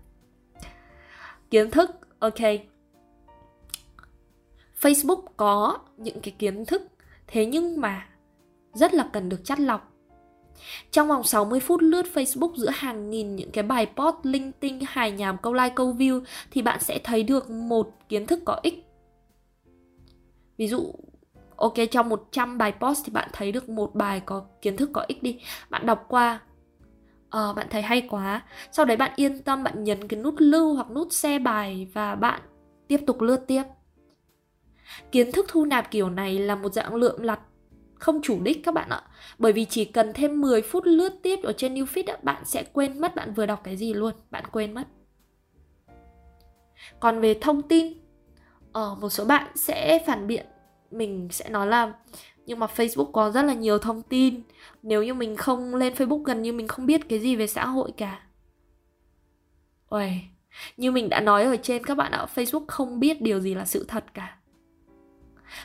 Kiến 1.49 1.71
thức, 1.71 1.91
ok. 2.19 2.39
Facebook 4.81 5.21
có 5.37 5.77
những 5.97 6.21
cái 6.21 6.33
kiến 6.39 6.65
thức, 6.65 6.81
thế 7.27 7.45
nhưng 7.45 7.81
mà 7.81 8.07
rất 8.73 8.93
là 8.93 9.09
cần 9.13 9.29
được 9.29 9.41
chắt 9.43 9.59
lọc 9.59 9.88
trong 10.91 11.07
vòng 11.07 11.23
60 11.23 11.59
phút 11.59 11.81
lướt 11.81 12.05
Facebook 12.13 12.55
giữa 12.55 12.69
hàng 12.73 13.09
nghìn 13.09 13.35
những 13.35 13.51
cái 13.51 13.63
bài 13.63 13.87
post 13.95 14.15
linh 14.23 14.51
tinh, 14.51 14.79
hài 14.87 15.11
nhảm, 15.11 15.37
câu 15.37 15.53
like, 15.53 15.73
câu 15.75 15.93
view 15.93 16.21
thì 16.51 16.61
bạn 16.61 16.79
sẽ 16.79 16.99
thấy 17.03 17.23
được 17.23 17.49
một 17.49 17.89
kiến 18.09 18.27
thức 18.27 18.39
có 18.45 18.59
ích. 18.63 18.85
Ví 20.57 20.67
dụ 20.67 20.93
ok 21.55 21.73
trong 21.91 22.09
100 22.09 22.57
bài 22.57 22.73
post 22.79 23.05
thì 23.05 23.11
bạn 23.11 23.29
thấy 23.33 23.51
được 23.51 23.69
một 23.69 23.95
bài 23.95 24.21
có 24.25 24.45
kiến 24.61 24.77
thức 24.77 24.89
có 24.93 25.05
ích 25.07 25.23
đi. 25.23 25.39
Bạn 25.69 25.85
đọc 25.85 26.05
qua 26.07 26.39
Ờ, 27.29 27.53
bạn 27.53 27.67
thấy 27.69 27.81
hay 27.81 28.01
quá 28.09 28.41
Sau 28.71 28.85
đấy 28.85 28.97
bạn 28.97 29.11
yên 29.15 29.43
tâm 29.43 29.63
bạn 29.63 29.83
nhấn 29.83 30.07
cái 30.07 30.19
nút 30.19 30.35
lưu 30.37 30.73
hoặc 30.73 30.91
nút 30.91 31.07
xe 31.11 31.39
bài 31.39 31.87
Và 31.93 32.15
bạn 32.15 32.41
tiếp 32.87 32.99
tục 33.07 33.21
lướt 33.21 33.47
tiếp 33.47 33.63
Kiến 35.11 35.31
thức 35.31 35.45
thu 35.49 35.65
nạp 35.65 35.91
kiểu 35.91 36.09
này 36.09 36.39
là 36.39 36.55
một 36.55 36.73
dạng 36.73 36.95
lượm 36.95 37.21
lặt 37.21 37.39
không 37.99 38.21
chủ 38.21 38.39
đích 38.43 38.63
các 38.63 38.73
bạn 38.73 38.89
ạ. 38.89 39.01
Bởi 39.37 39.53
vì 39.53 39.65
chỉ 39.65 39.85
cần 39.85 40.13
thêm 40.13 40.41
10 40.41 40.61
phút 40.61 40.83
lướt 40.85 41.13
tiếp 41.23 41.39
ở 41.43 41.53
trên 41.53 41.73
newsfeed 41.73 42.17
bạn 42.23 42.45
sẽ 42.45 42.63
quên 42.73 43.01
mất 43.01 43.15
bạn 43.15 43.33
vừa 43.33 43.45
đọc 43.45 43.61
cái 43.63 43.77
gì 43.77 43.93
luôn, 43.93 44.13
bạn 44.31 44.43
quên 44.51 44.73
mất. 44.73 44.87
Còn 46.99 47.19
về 47.19 47.37
thông 47.41 47.61
tin, 47.61 47.93
ở 48.73 48.95
một 48.95 49.09
số 49.09 49.25
bạn 49.25 49.47
sẽ 49.55 50.03
phản 50.05 50.27
biện 50.27 50.45
mình 50.91 51.27
sẽ 51.31 51.49
nói 51.49 51.67
là 51.67 51.93
nhưng 52.45 52.59
mà 52.59 52.67
Facebook 52.75 53.11
có 53.11 53.31
rất 53.31 53.41
là 53.41 53.53
nhiều 53.53 53.77
thông 53.77 54.01
tin 54.01 54.41
nếu 54.83 55.03
như 55.03 55.13
mình 55.13 55.35
không 55.35 55.75
lên 55.75 55.93
Facebook 55.93 56.23
gần 56.23 56.41
như 56.41 56.53
mình 56.53 56.67
không 56.67 56.85
biết 56.85 57.09
cái 57.09 57.19
gì 57.19 57.35
về 57.35 57.47
xã 57.47 57.65
hội 57.65 57.91
cả 57.97 58.21
Uầy, 59.89 60.21
như 60.77 60.91
mình 60.91 61.09
đã 61.09 61.19
nói 61.19 61.43
ở 61.43 61.55
trên 61.57 61.83
các 61.83 61.97
bạn 61.97 62.11
ạ 62.11 62.25
Facebook 62.35 62.65
không 62.67 62.99
biết 62.99 63.21
điều 63.21 63.39
gì 63.39 63.53
là 63.53 63.65
sự 63.65 63.85
thật 63.87 64.05
cả 64.13 64.37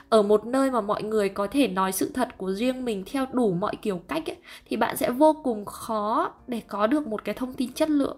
ở 0.08 0.22
một 0.22 0.46
nơi 0.46 0.70
mà 0.70 0.80
mọi 0.80 1.02
người 1.02 1.28
có 1.28 1.46
thể 1.46 1.68
nói 1.68 1.92
sự 1.92 2.10
thật 2.14 2.28
của 2.38 2.52
riêng 2.52 2.84
mình 2.84 3.04
theo 3.06 3.26
đủ 3.32 3.52
mọi 3.52 3.76
kiểu 3.82 4.00
cách 4.08 4.30
ấy, 4.30 4.36
thì 4.68 4.76
bạn 4.76 4.96
sẽ 4.96 5.10
vô 5.10 5.36
cùng 5.44 5.64
khó 5.64 6.32
để 6.46 6.62
có 6.68 6.86
được 6.86 7.06
một 7.06 7.24
cái 7.24 7.34
thông 7.34 7.52
tin 7.52 7.72
chất 7.72 7.90
lượng. 7.90 8.16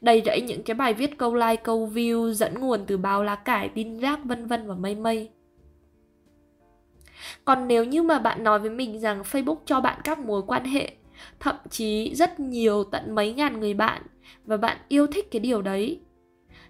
Đầy 0.00 0.22
rẫy 0.26 0.40
những 0.40 0.62
cái 0.62 0.74
bài 0.74 0.94
viết 0.94 1.18
câu 1.18 1.34
like 1.34 1.56
câu 1.56 1.90
view 1.94 2.32
dẫn 2.32 2.54
nguồn 2.60 2.84
từ 2.86 2.96
báo 2.96 3.24
lá 3.24 3.34
cải 3.34 3.68
tin 3.68 3.98
rác 3.98 4.24
vân 4.24 4.46
vân 4.46 4.66
và 4.66 4.74
mây 4.74 4.94
mây. 4.94 5.30
Còn 7.44 7.68
nếu 7.68 7.84
như 7.84 8.02
mà 8.02 8.18
bạn 8.18 8.44
nói 8.44 8.58
với 8.58 8.70
mình 8.70 9.00
rằng 9.00 9.22
facebook 9.22 9.56
cho 9.66 9.80
bạn 9.80 10.00
các 10.04 10.18
mối 10.18 10.42
quan 10.46 10.64
hệ 10.64 10.92
thậm 11.40 11.56
chí 11.70 12.14
rất 12.14 12.40
nhiều 12.40 12.84
tận 12.84 13.14
mấy 13.14 13.34
ngàn 13.34 13.60
người 13.60 13.74
bạn 13.74 14.02
và 14.44 14.56
bạn 14.56 14.76
yêu 14.88 15.06
thích 15.06 15.30
cái 15.30 15.40
điều 15.40 15.62
đấy 15.62 16.00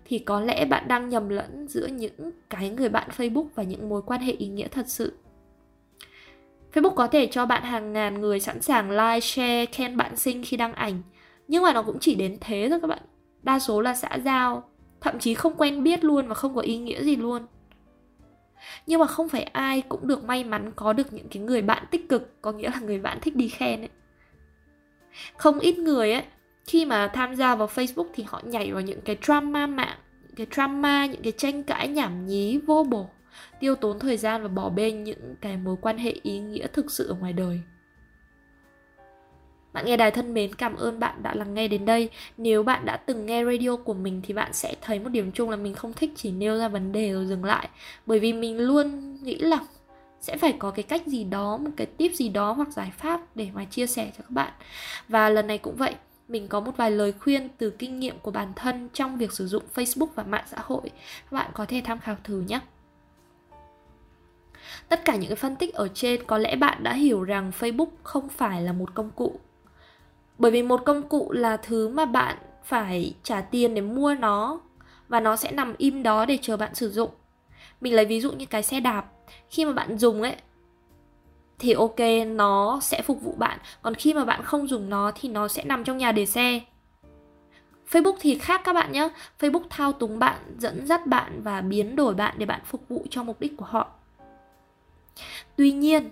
thì 0.09 0.19
có 0.19 0.41
lẽ 0.41 0.65
bạn 0.65 0.89
đang 0.89 1.09
nhầm 1.09 1.29
lẫn 1.29 1.69
giữa 1.69 1.87
những 1.87 2.31
cái 2.51 2.71
người 2.71 2.89
bạn 2.89 3.09
Facebook 3.17 3.47
và 3.55 3.63
những 3.63 3.89
mối 3.89 4.03
quan 4.07 4.21
hệ 4.21 4.33
ý 4.33 4.49
nghĩa 4.49 4.69
thật 4.69 4.89
sự. 4.89 5.13
Facebook 6.73 6.95
có 6.95 7.07
thể 7.07 7.27
cho 7.27 7.47
bạn 7.47 7.63
hàng 7.63 7.93
ngàn 7.93 8.21
người 8.21 8.41
sẵn 8.41 8.63
sàng 8.63 8.91
like, 8.91 9.21
share, 9.21 9.67
khen 9.67 9.97
bạn 9.97 10.17
xinh 10.17 10.43
khi 10.47 10.57
đăng 10.57 10.73
ảnh. 10.73 11.03
Nhưng 11.49 11.63
mà 11.63 11.73
nó 11.73 11.83
cũng 11.83 11.99
chỉ 11.99 12.15
đến 12.15 12.39
thế 12.41 12.67
thôi 12.71 12.79
các 12.83 12.87
bạn. 12.87 13.03
Đa 13.43 13.59
số 13.59 13.81
là 13.81 13.95
xã 13.95 14.19
giao, 14.25 14.69
thậm 15.01 15.19
chí 15.19 15.35
không 15.35 15.55
quen 15.57 15.83
biết 15.83 16.05
luôn 16.05 16.29
và 16.29 16.35
không 16.35 16.55
có 16.55 16.61
ý 16.61 16.79
nghĩa 16.79 17.03
gì 17.03 17.17
luôn. 17.17 17.47
Nhưng 18.87 19.01
mà 19.01 19.07
không 19.07 19.29
phải 19.29 19.43
ai 19.43 19.83
cũng 19.83 20.07
được 20.07 20.25
may 20.25 20.45
mắn 20.45 20.73
có 20.77 20.93
được 20.93 21.13
những 21.13 21.29
cái 21.29 21.43
người 21.43 21.63
bạn 21.63 21.87
tích 21.91 22.09
cực, 22.09 22.43
có 22.43 22.53
nghĩa 22.53 22.71
là 22.71 22.81
người 22.81 22.99
bạn 22.99 23.19
thích 23.21 23.37
đi 23.37 23.49
khen 23.49 23.81
ấy. 23.81 23.89
Không 25.37 25.59
ít 25.59 25.79
người 25.79 26.13
ấy 26.13 26.23
khi 26.67 26.85
mà 26.85 27.09
tham 27.09 27.35
gia 27.35 27.55
vào 27.55 27.69
Facebook 27.69 28.09
thì 28.15 28.25
họ 28.27 28.43
nhảy 28.45 28.73
vào 28.73 28.83
những 28.83 29.01
cái 29.01 29.17
drama 29.23 29.67
mạng 29.67 29.99
những 30.23 30.37
cái 30.37 30.47
drama 30.55 31.07
những 31.07 31.23
cái 31.23 31.33
tranh 31.33 31.63
cãi 31.63 31.89
nhảm 31.89 32.27
nhí 32.27 32.59
vô 32.67 32.85
bổ 32.85 33.09
tiêu 33.61 33.75
tốn 33.75 33.99
thời 33.99 34.17
gian 34.17 34.43
và 34.43 34.49
bỏ 34.49 34.69
bê 34.69 34.93
những 34.93 35.35
cái 35.41 35.57
mối 35.57 35.77
quan 35.81 35.99
hệ 35.99 36.15
ý 36.23 36.39
nghĩa 36.39 36.67
thực 36.67 36.91
sự 36.91 37.09
ở 37.09 37.15
ngoài 37.15 37.33
đời 37.33 37.61
bạn 39.77 39.85
nghe 39.87 39.97
đài 39.97 40.11
thân 40.11 40.35
mến, 40.35 40.55
cảm 40.55 40.77
ơn 40.77 41.01
bạn 41.01 41.23
đã 41.23 41.35
lắng 41.35 41.55
nghe 41.55 41.69
đến 41.69 41.85
đây. 41.85 42.11
Nếu 42.37 42.63
bạn 42.63 42.85
đã 42.85 42.97
từng 42.97 43.27
nghe 43.27 43.45
radio 43.45 43.77
của 43.77 43.95
mình 43.95 44.23
thì 44.25 44.35
bạn 44.35 44.53
sẽ 44.53 44.75
thấy 44.81 44.99
một 44.99 45.09
điểm 45.09 45.33
chung 45.33 45.51
là 45.51 45.57
mình 45.57 45.75
không 45.75 45.93
thích 45.93 46.11
chỉ 46.17 46.31
nêu 46.31 46.59
ra 46.59 46.69
vấn 46.69 46.93
đề 46.93 47.13
rồi 47.13 47.27
dừng 47.27 47.45
lại. 47.45 47.69
Bởi 48.07 48.19
vì 48.19 48.33
mình 48.33 48.59
luôn 48.59 49.17
nghĩ 49.23 49.39
là 49.39 49.59
sẽ 50.21 50.37
phải 50.37 50.53
có 50.59 50.71
cái 50.71 50.83
cách 50.83 51.07
gì 51.07 51.25
đó, 51.25 51.57
một 51.57 51.71
cái 51.77 51.87
tip 51.87 52.13
gì 52.13 52.29
đó 52.29 52.53
hoặc 52.53 52.69
giải 52.73 52.93
pháp 52.99 53.21
để 53.35 53.49
mà 53.55 53.65
chia 53.65 53.87
sẻ 53.87 54.11
cho 54.19 54.23
các 54.23 54.31
bạn. 54.31 54.53
Và 55.09 55.29
lần 55.29 55.47
này 55.47 55.59
cũng 55.59 55.77
vậy, 55.77 55.95
mình 56.29 56.49
có 56.49 56.61
một 56.61 56.77
vài 56.77 56.91
lời 56.91 57.13
khuyên 57.13 57.49
từ 57.59 57.71
kinh 57.71 58.01
nghiệm 58.01 58.19
của 58.19 58.31
bản 58.31 58.53
thân 58.57 58.89
trong 58.93 59.19
việc 59.19 59.33
sử 59.33 59.47
dụng 59.47 59.63
Facebook 59.75 60.09
và 60.15 60.23
mạng 60.23 60.45
xã 60.47 60.57
hội. 60.61 60.91
Các 61.31 61.37
bạn 61.37 61.51
có 61.55 61.65
thể 61.65 61.83
tham 61.85 61.99
khảo 61.99 62.17
thử 62.25 62.41
nhé. 62.41 62.61
Tất 64.89 65.05
cả 65.05 65.17
những 65.17 65.29
cái 65.29 65.37
phân 65.37 65.57
tích 65.57 65.75
ở 65.75 65.89
trên 65.95 66.25
có 66.27 66.39
lẽ 66.39 66.57
bạn 66.57 66.83
đã 66.83 66.93
hiểu 66.93 67.25
rằng 67.25 67.53
Facebook 67.59 67.89
không 68.03 68.29
phải 68.29 68.63
là 68.63 68.73
một 68.73 68.95
công 68.95 69.11
cụ. 69.11 69.41
Bởi 70.39 70.51
vì 70.51 70.63
một 70.63 70.83
công 70.87 71.09
cụ 71.09 71.33
là 71.33 71.57
thứ 71.57 71.89
mà 71.89 72.05
bạn 72.05 72.37
phải 72.65 73.15
trả 73.23 73.41
tiền 73.41 73.75
để 73.75 73.81
mua 73.81 74.15
nó 74.15 74.61
và 75.09 75.21
nó 75.21 75.37
sẽ 75.37 75.53
nằm 75.53 75.75
im 75.79 76.03
đó 76.03 76.25
để 76.25 76.39
chờ 76.43 76.57
bạn 76.57 76.75
sử 76.75 76.91
dụng. 76.91 77.11
Mình 77.81 77.95
lấy 77.95 78.05
ví 78.05 78.21
dụ 78.21 78.33
như 78.33 78.47
cái 78.47 78.63
xe 78.63 78.81
đạp, 78.81 79.05
khi 79.51 79.65
mà 79.65 79.73
bạn 79.73 79.99
dùng 79.99 80.23
ấy 80.23 80.37
thì 81.59 81.73
ok, 81.73 82.01
nó 82.27 82.81
sẽ 82.83 83.03
phục 83.03 83.23
vụ 83.23 83.33
bạn 83.33 83.59
còn 83.83 83.95
khi 83.95 84.15
mà 84.15 84.25
bạn 84.25 84.43
không 84.43 84.69
dùng 84.69 84.91
nó 84.91 85.13
thì 85.15 85.29
nó 85.29 85.49
sẽ 85.49 85.65
nằm 85.65 85.85
trong 85.85 85.99
nhà 85.99 86.13
để 86.13 86.27
xe 86.27 86.61
Facebook 87.91 88.17
thì 88.21 88.39
khác 88.39 88.61
các 88.65 88.73
bạn 88.73 88.93
nhé 88.93 89.09
Facebook 89.41 89.65
thao 89.71 89.93
túng 89.93 90.19
bạn, 90.19 90.37
dẫn 90.59 90.87
dắt 90.87 91.07
bạn 91.07 91.43
và 91.43 91.61
biến 91.61 91.97
đổi 91.97 92.15
bạn 92.15 92.35
để 92.39 92.47
bạn 92.47 92.61
phục 92.65 92.89
vụ 92.89 93.07
cho 93.11 93.23
mục 93.23 93.41
đích 93.41 93.57
của 93.57 93.65
họ 93.65 93.89
tuy 95.57 95.73
nhiên 95.73 96.11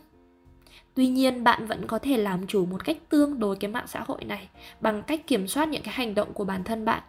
Tuy 0.95 1.09
nhiên 1.09 1.45
bạn 1.45 1.67
vẫn 1.67 1.87
có 1.87 1.99
thể 1.99 2.17
làm 2.17 2.47
chủ 2.47 2.67
một 2.67 2.85
cách 2.85 2.97
tương 3.09 3.39
đối 3.39 3.57
cái 3.57 3.71
mạng 3.71 3.87
xã 3.87 4.05
hội 4.07 4.25
này 4.25 4.49
bằng 4.81 5.03
cách 5.03 5.27
kiểm 5.27 5.49
soát 5.49 5.69
những 5.69 5.83
cái 5.83 5.95
hành 5.95 6.15
động 6.15 6.33
của 6.33 6.45
bản 6.45 6.65
thân 6.65 6.85
bạn. 6.85 7.03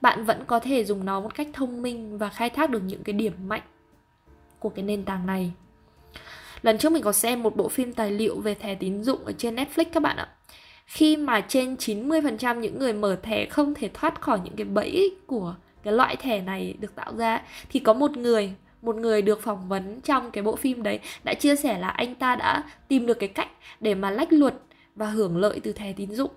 Bạn 0.00 0.24
vẫn 0.24 0.44
có 0.46 0.60
thể 0.60 0.84
dùng 0.84 1.04
nó 1.04 1.20
một 1.20 1.34
cách 1.34 1.48
thông 1.52 1.82
minh 1.82 2.18
và 2.18 2.28
khai 2.28 2.50
thác 2.50 2.70
được 2.70 2.82
những 2.86 3.02
cái 3.02 3.12
điểm 3.12 3.32
mạnh 3.46 3.62
của 4.58 4.68
cái 4.68 4.84
nền 4.84 5.04
tảng 5.04 5.26
này. 5.26 5.52
Lần 6.66 6.78
trước 6.78 6.92
mình 6.92 7.02
có 7.02 7.12
xem 7.12 7.42
một 7.42 7.56
bộ 7.56 7.68
phim 7.68 7.92
tài 7.92 8.10
liệu 8.10 8.40
về 8.40 8.54
thẻ 8.54 8.74
tín 8.74 9.04
dụng 9.04 9.24
ở 9.24 9.32
trên 9.32 9.56
Netflix 9.56 9.84
các 9.92 10.02
bạn 10.02 10.16
ạ. 10.16 10.28
Khi 10.86 11.16
mà 11.16 11.40
trên 11.40 11.74
90% 11.74 12.60
những 12.60 12.78
người 12.78 12.92
mở 12.92 13.16
thẻ 13.22 13.46
không 13.46 13.74
thể 13.74 13.90
thoát 13.94 14.20
khỏi 14.20 14.40
những 14.44 14.56
cái 14.56 14.64
bẫy 14.64 15.10
của 15.26 15.54
cái 15.82 15.92
loại 15.92 16.16
thẻ 16.16 16.40
này 16.40 16.74
được 16.80 16.94
tạo 16.94 17.16
ra 17.16 17.42
thì 17.68 17.80
có 17.80 17.92
một 17.92 18.16
người 18.16 18.52
một 18.82 18.96
người 18.96 19.22
được 19.22 19.42
phỏng 19.42 19.68
vấn 19.68 20.00
trong 20.00 20.30
cái 20.30 20.44
bộ 20.44 20.56
phim 20.56 20.82
đấy 20.82 21.00
đã 21.24 21.34
chia 21.34 21.56
sẻ 21.56 21.78
là 21.78 21.88
anh 21.88 22.14
ta 22.14 22.36
đã 22.36 22.64
tìm 22.88 23.06
được 23.06 23.18
cái 23.18 23.28
cách 23.28 23.48
để 23.80 23.94
mà 23.94 24.10
lách 24.10 24.32
luật 24.32 24.54
và 24.94 25.10
hưởng 25.10 25.36
lợi 25.36 25.60
từ 25.60 25.72
thẻ 25.72 25.92
tín 25.92 26.14
dụng. 26.14 26.30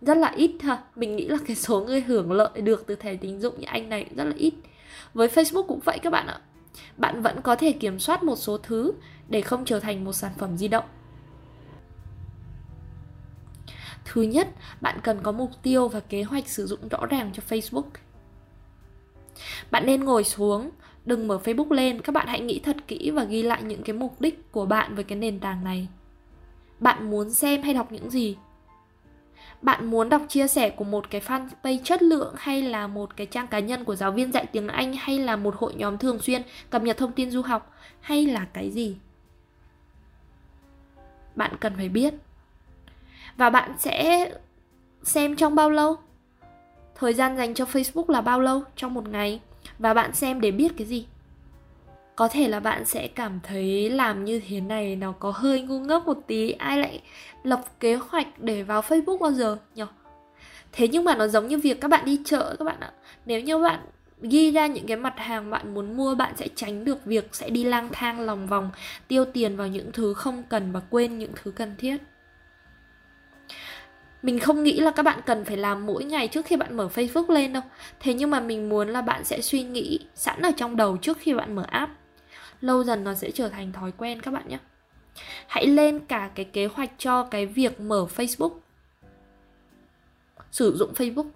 Rất 0.00 0.16
là 0.16 0.32
ít 0.36 0.52
ha, 0.60 0.82
mình 0.96 1.16
nghĩ 1.16 1.28
là 1.28 1.38
cái 1.46 1.56
số 1.56 1.80
người 1.80 2.00
hưởng 2.00 2.32
lợi 2.32 2.60
được 2.60 2.84
từ 2.86 2.94
thẻ 2.94 3.16
tín 3.16 3.40
dụng 3.40 3.54
như 3.58 3.66
anh 3.66 3.88
này 3.88 4.06
rất 4.16 4.24
là 4.24 4.34
ít. 4.36 4.54
Với 5.14 5.28
Facebook 5.28 5.66
cũng 5.66 5.80
vậy 5.84 5.98
các 6.02 6.10
bạn 6.10 6.26
ạ 6.26 6.40
bạn 6.96 7.22
vẫn 7.22 7.42
có 7.42 7.56
thể 7.56 7.72
kiểm 7.72 7.98
soát 7.98 8.22
một 8.22 8.36
số 8.36 8.58
thứ 8.58 8.92
để 9.28 9.40
không 9.40 9.64
trở 9.64 9.80
thành 9.80 10.04
một 10.04 10.12
sản 10.12 10.32
phẩm 10.38 10.56
di 10.56 10.68
động. 10.68 10.84
Thứ 14.04 14.22
nhất, 14.22 14.48
bạn 14.80 14.98
cần 15.02 15.22
có 15.22 15.32
mục 15.32 15.50
tiêu 15.62 15.88
và 15.88 16.00
kế 16.00 16.22
hoạch 16.22 16.48
sử 16.48 16.66
dụng 16.66 16.88
rõ 16.88 17.06
ràng 17.06 17.30
cho 17.32 17.42
facebook. 17.48 17.84
Bạn 19.70 19.86
nên 19.86 20.04
ngồi 20.04 20.24
xuống, 20.24 20.70
đừng 21.04 21.28
mở 21.28 21.40
facebook 21.44 21.72
lên, 21.72 22.00
các 22.00 22.12
bạn 22.12 22.26
hãy 22.26 22.40
nghĩ 22.40 22.60
thật 22.64 22.76
kỹ 22.88 23.10
và 23.10 23.24
ghi 23.24 23.42
lại 23.42 23.62
những 23.62 23.82
cái 23.82 23.96
mục 23.96 24.20
đích 24.20 24.52
của 24.52 24.66
bạn 24.66 24.94
với 24.94 25.04
cái 25.04 25.18
nền 25.18 25.40
tảng 25.40 25.64
này. 25.64 25.88
Bạn 26.80 27.10
muốn 27.10 27.30
xem 27.30 27.62
hay 27.62 27.74
đọc 27.74 27.92
những 27.92 28.10
gì? 28.10 28.36
Bạn 29.64 29.86
muốn 29.86 30.08
đọc 30.08 30.22
chia 30.28 30.48
sẻ 30.48 30.70
của 30.70 30.84
một 30.84 31.10
cái 31.10 31.20
fanpage 31.20 31.82
chất 31.84 32.02
lượng 32.02 32.34
hay 32.38 32.62
là 32.62 32.86
một 32.86 33.16
cái 33.16 33.26
trang 33.26 33.46
cá 33.46 33.58
nhân 33.58 33.84
của 33.84 33.96
giáo 33.96 34.12
viên 34.12 34.32
dạy 34.32 34.46
tiếng 34.52 34.68
Anh 34.68 34.94
hay 34.98 35.18
là 35.18 35.36
một 35.36 35.54
hội 35.58 35.74
nhóm 35.74 35.98
thường 35.98 36.18
xuyên 36.18 36.42
cập 36.70 36.82
nhật 36.82 36.96
thông 36.96 37.12
tin 37.12 37.30
du 37.30 37.42
học 37.42 37.74
hay 38.00 38.26
là 38.26 38.46
cái 38.52 38.70
gì? 38.70 38.96
Bạn 41.34 41.52
cần 41.60 41.72
phải 41.76 41.88
biết. 41.88 42.14
Và 43.36 43.50
bạn 43.50 43.74
sẽ 43.78 44.30
xem 45.02 45.36
trong 45.36 45.54
bao 45.54 45.70
lâu? 45.70 45.96
Thời 46.94 47.14
gian 47.14 47.36
dành 47.36 47.54
cho 47.54 47.64
Facebook 47.64 48.10
là 48.12 48.20
bao 48.20 48.40
lâu 48.40 48.62
trong 48.76 48.94
một 48.94 49.08
ngày? 49.08 49.40
Và 49.78 49.94
bạn 49.94 50.14
xem 50.14 50.40
để 50.40 50.50
biết 50.50 50.72
cái 50.76 50.86
gì? 50.86 51.06
Có 52.16 52.28
thể 52.28 52.48
là 52.48 52.60
bạn 52.60 52.84
sẽ 52.84 53.08
cảm 53.08 53.40
thấy 53.42 53.90
làm 53.90 54.24
như 54.24 54.40
thế 54.48 54.60
này 54.60 54.96
nó 54.96 55.12
có 55.12 55.30
hơi 55.30 55.60
ngu 55.60 55.78
ngốc 55.78 56.06
một 56.06 56.18
tí, 56.26 56.50
ai 56.50 56.78
lại 56.78 57.00
lập 57.42 57.60
kế 57.80 57.94
hoạch 57.94 58.26
để 58.38 58.62
vào 58.62 58.80
facebook 58.80 59.18
bao 59.18 59.32
giờ 59.32 59.58
nhỉ? 59.74 59.84
Thế 60.72 60.88
nhưng 60.88 61.04
mà 61.04 61.14
nó 61.16 61.28
giống 61.28 61.48
như 61.48 61.58
việc 61.58 61.80
các 61.80 61.88
bạn 61.88 62.04
đi 62.04 62.20
chợ 62.24 62.56
các 62.58 62.64
bạn 62.64 62.80
ạ. 62.80 62.92
Nếu 63.26 63.40
như 63.40 63.58
bạn 63.58 63.80
ghi 64.22 64.50
ra 64.50 64.66
những 64.66 64.86
cái 64.86 64.96
mặt 64.96 65.14
hàng 65.16 65.50
bạn 65.50 65.74
muốn 65.74 65.96
mua, 65.96 66.14
bạn 66.14 66.32
sẽ 66.36 66.48
tránh 66.54 66.84
được 66.84 67.06
việc 67.06 67.28
sẽ 67.32 67.50
đi 67.50 67.64
lang 67.64 67.88
thang 67.92 68.20
lòng 68.20 68.46
vòng, 68.46 68.70
tiêu 69.08 69.24
tiền 69.24 69.56
vào 69.56 69.66
những 69.66 69.92
thứ 69.92 70.14
không 70.14 70.42
cần 70.48 70.72
và 70.72 70.80
quên 70.90 71.18
những 71.18 71.32
thứ 71.42 71.50
cần 71.50 71.74
thiết. 71.78 71.96
Mình 74.22 74.38
không 74.38 74.62
nghĩ 74.62 74.80
là 74.80 74.90
các 74.90 75.02
bạn 75.02 75.20
cần 75.26 75.44
phải 75.44 75.56
làm 75.56 75.86
mỗi 75.86 76.04
ngày 76.04 76.28
trước 76.28 76.46
khi 76.46 76.56
bạn 76.56 76.76
mở 76.76 76.88
Facebook 76.94 77.32
lên 77.32 77.52
đâu. 77.52 77.62
Thế 78.00 78.14
nhưng 78.14 78.30
mà 78.30 78.40
mình 78.40 78.68
muốn 78.68 78.88
là 78.88 79.02
bạn 79.02 79.24
sẽ 79.24 79.40
suy 79.40 79.62
nghĩ 79.62 79.98
sẵn 80.14 80.42
ở 80.42 80.50
trong 80.56 80.76
đầu 80.76 80.96
trước 80.96 81.18
khi 81.20 81.34
bạn 81.34 81.54
mở 81.54 81.64
app 81.70 81.92
lâu 82.64 82.84
dần 82.84 83.04
nó 83.04 83.14
sẽ 83.14 83.30
trở 83.30 83.48
thành 83.48 83.72
thói 83.72 83.92
quen 83.92 84.22
các 84.22 84.30
bạn 84.30 84.48
nhé. 84.48 84.58
Hãy 85.46 85.66
lên 85.66 86.00
cả 86.00 86.30
cái 86.34 86.44
kế 86.44 86.66
hoạch 86.66 86.90
cho 86.98 87.22
cái 87.22 87.46
việc 87.46 87.80
mở 87.80 88.06
facebook. 88.16 88.50
Sử 90.50 90.76
dụng 90.76 90.92
facebook. 90.94 91.30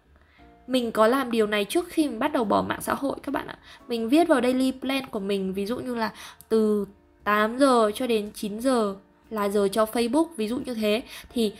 Mình 0.66 0.92
có 0.92 1.06
làm 1.06 1.30
điều 1.30 1.46
này 1.46 1.64
trước 1.64 1.88
khi 1.88 2.08
mình 2.08 2.18
bắt 2.18 2.32
đầu 2.32 2.44
bỏ 2.44 2.62
mạng 2.62 2.82
xã 2.82 2.94
hội 2.94 3.16
các 3.22 3.32
bạn 3.32 3.46
ạ. 3.46 3.58
Mình 3.88 4.08
viết 4.08 4.28
vào 4.28 4.40
daily 4.42 4.72
plan 4.80 5.06
của 5.06 5.20
mình, 5.20 5.54
ví 5.54 5.66
dụ 5.66 5.78
như 5.78 5.94
là 5.94 6.12
từ 6.48 6.86
8 7.24 7.58
giờ 7.58 7.90
cho 7.94 8.06
đến 8.06 8.30
9 8.34 8.60
giờ 8.60 8.96
là 9.30 9.48
giờ 9.48 9.68
cho 9.72 9.84
Facebook, 9.84 10.26
ví 10.36 10.48
dụ 10.48 10.58
như 10.58 10.74
thế. 10.74 11.02
Thì 11.32 11.52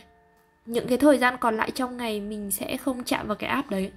những 0.66 0.88
cái 0.88 0.98
thời 0.98 1.18
gian 1.18 1.36
còn 1.40 1.56
lại 1.56 1.70
trong 1.70 1.96
ngày 1.96 2.20
mình 2.20 2.50
sẽ 2.50 2.76
không 2.76 3.04
chạm 3.04 3.26
vào 3.26 3.36
cái 3.36 3.50
app 3.50 3.70
đấy. 3.70 3.92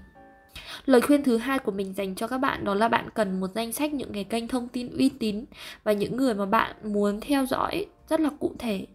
Lời 0.86 1.02
khuyên 1.02 1.24
thứ 1.24 1.38
hai 1.38 1.60
của 1.60 1.72
mình 1.72 1.94
dành 1.94 2.16
cho 2.16 2.28
các 2.28 2.38
bạn 2.38 2.64
đó 2.64 2.74
là 2.74 2.88
bạn 2.88 3.10
cần 3.14 3.40
một 3.40 3.48
danh 3.56 3.72
sách 3.72 3.94
những 3.94 4.14
cái 4.14 4.24
kênh 4.24 4.48
thông 4.48 4.68
tin 4.68 4.98
uy 4.98 5.10
tín 5.10 5.46
và 5.84 5.92
những 5.92 6.18
người 6.18 6.34
mà 6.34 6.46
bạn 6.46 6.76
muốn 6.84 7.20
theo 7.22 7.46
dõi 7.46 7.86
rất 8.10 8.20
là 8.20 8.30
cụ 8.40 8.56
thể. 8.60 8.88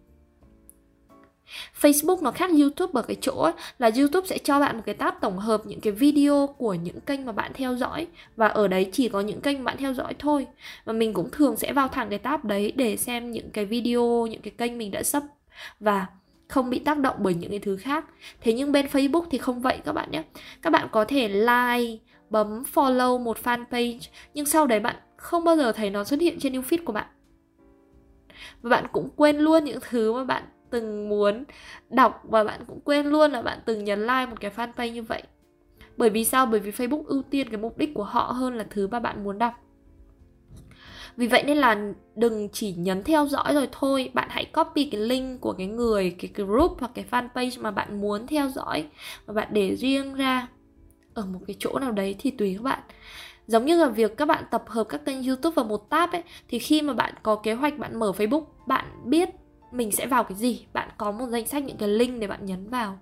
Facebook 1.81 2.23
nó 2.23 2.31
khác 2.31 2.51
YouTube 2.59 2.91
ở 2.93 3.01
cái 3.01 3.17
chỗ 3.21 3.33
ấy, 3.33 3.53
là 3.77 3.91
YouTube 3.97 4.27
sẽ 4.27 4.37
cho 4.37 4.59
bạn 4.59 4.75
một 4.77 4.83
cái 4.85 4.95
tab 4.95 5.13
tổng 5.21 5.37
hợp 5.37 5.65
những 5.65 5.81
cái 5.81 5.93
video 5.93 6.47
của 6.57 6.73
những 6.73 7.01
kênh 7.01 7.25
mà 7.25 7.31
bạn 7.31 7.51
theo 7.53 7.75
dõi 7.75 8.07
và 8.35 8.47
ở 8.47 8.67
đấy 8.67 8.89
chỉ 8.91 9.09
có 9.09 9.21
những 9.21 9.41
kênh 9.41 9.63
bạn 9.63 9.77
theo 9.77 9.93
dõi 9.93 10.13
thôi. 10.19 10.47
Và 10.85 10.93
mình 10.93 11.13
cũng 11.13 11.29
thường 11.31 11.55
sẽ 11.57 11.73
vào 11.73 11.87
thẳng 11.87 12.09
cái 12.09 12.19
tab 12.19 12.45
đấy 12.45 12.73
để 12.75 12.97
xem 12.97 13.31
những 13.31 13.51
cái 13.51 13.65
video, 13.65 14.27
những 14.27 14.41
cái 14.41 14.53
kênh 14.57 14.77
mình 14.77 14.91
đã 14.91 15.03
sub 15.03 15.23
và 15.79 16.07
không 16.47 16.69
bị 16.69 16.79
tác 16.79 16.97
động 16.99 17.15
bởi 17.19 17.33
những 17.33 17.49
cái 17.49 17.59
thứ 17.59 17.77
khác. 17.77 18.05
Thế 18.41 18.53
nhưng 18.53 18.71
bên 18.71 18.85
facebook 18.85 19.25
thì 19.31 19.37
không 19.37 19.61
vậy 19.61 19.79
các 19.85 19.93
bạn 19.93 20.11
nhé. 20.11 20.23
Các 20.61 20.69
bạn 20.69 20.87
có 20.91 21.05
thể 21.05 21.29
like, 21.29 22.03
bấm 22.29 22.63
follow 22.73 23.19
một 23.19 23.37
fanpage, 23.43 23.99
nhưng 24.33 24.45
sau 24.45 24.67
đấy 24.67 24.79
bạn 24.79 24.95
không 25.17 25.43
bao 25.43 25.57
giờ 25.57 25.71
thấy 25.71 25.89
nó 25.89 26.03
xuất 26.03 26.21
hiện 26.21 26.39
trên 26.39 26.53
newfeed 26.53 26.83
của 26.85 26.93
bạn. 26.93 27.07
Và 28.61 28.69
bạn 28.69 28.85
cũng 28.91 29.09
quên 29.15 29.37
luôn 29.37 29.63
những 29.63 29.79
thứ 29.89 30.13
mà 30.13 30.23
bạn 30.23 30.43
từng 30.69 31.09
muốn 31.09 31.43
đọc 31.89 32.21
và 32.23 32.43
bạn 32.43 32.61
cũng 32.67 32.79
quên 32.81 33.05
luôn 33.05 33.31
là 33.31 33.41
bạn 33.41 33.59
từng 33.65 33.83
nhấn 33.83 34.01
like 34.01 34.25
một 34.25 34.39
cái 34.39 34.51
fanpage 34.55 34.91
như 34.91 35.03
vậy. 35.03 35.23
Bởi 35.97 36.09
vì 36.09 36.25
sao? 36.25 36.45
Bởi 36.45 36.59
vì 36.59 36.71
facebook 36.71 37.03
ưu 37.05 37.21
tiên 37.21 37.49
cái 37.49 37.57
mục 37.57 37.77
đích 37.77 37.93
của 37.93 38.03
họ 38.03 38.21
hơn 38.21 38.55
là 38.55 38.65
thứ 38.69 38.87
mà 38.87 38.99
bạn 38.99 39.23
muốn 39.23 39.37
đọc 39.37 39.53
vì 41.17 41.27
vậy 41.27 41.43
nên 41.43 41.57
là 41.57 41.77
đừng 42.15 42.49
chỉ 42.49 42.73
nhấn 42.73 43.03
theo 43.03 43.27
dõi 43.27 43.53
rồi 43.53 43.67
thôi. 43.71 44.11
Bạn 44.13 44.27
hãy 44.31 44.45
copy 44.45 44.85
cái 44.85 45.01
link 45.01 45.41
của 45.41 45.53
cái 45.53 45.67
người, 45.67 46.15
cái 46.19 46.31
group 46.35 46.77
hoặc 46.79 46.91
cái 46.93 47.05
fanpage 47.11 47.61
mà 47.61 47.71
bạn 47.71 48.01
muốn 48.01 48.27
theo 48.27 48.49
dõi 48.49 48.85
và 49.25 49.33
bạn 49.33 49.47
để 49.51 49.75
riêng 49.75 50.13
ra 50.13 50.47
ở 51.13 51.25
một 51.25 51.39
cái 51.47 51.55
chỗ 51.59 51.79
nào 51.79 51.91
đấy 51.91 52.15
thì 52.19 52.31
tùy 52.31 52.53
các 52.57 52.63
bạn. 52.63 52.79
Giống 53.47 53.65
như 53.65 53.77
là 53.77 53.89
việc 53.89 54.17
các 54.17 54.27
bạn 54.27 54.43
tập 54.51 54.63
hợp 54.67 54.83
các 54.83 55.05
kênh 55.05 55.23
youtube 55.23 55.53
vào 55.53 55.65
một 55.65 55.89
tab 55.89 56.11
ấy, 56.11 56.23
thì 56.47 56.59
khi 56.59 56.81
mà 56.81 56.93
bạn 56.93 57.13
có 57.23 57.35
kế 57.35 57.53
hoạch, 57.53 57.77
bạn 57.77 57.99
mở 57.99 58.11
facebook, 58.17 58.43
bạn 58.67 58.85
biết 59.05 59.29
mình 59.71 59.91
sẽ 59.91 60.07
vào 60.07 60.23
cái 60.23 60.37
gì. 60.37 60.65
Bạn 60.73 60.89
có 60.97 61.11
một 61.11 61.25
danh 61.29 61.47
sách 61.47 61.63
những 61.63 61.77
cái 61.77 61.89
link 61.89 62.19
để 62.21 62.27
bạn 62.27 62.45
nhấn 62.45 62.69
vào 62.69 62.99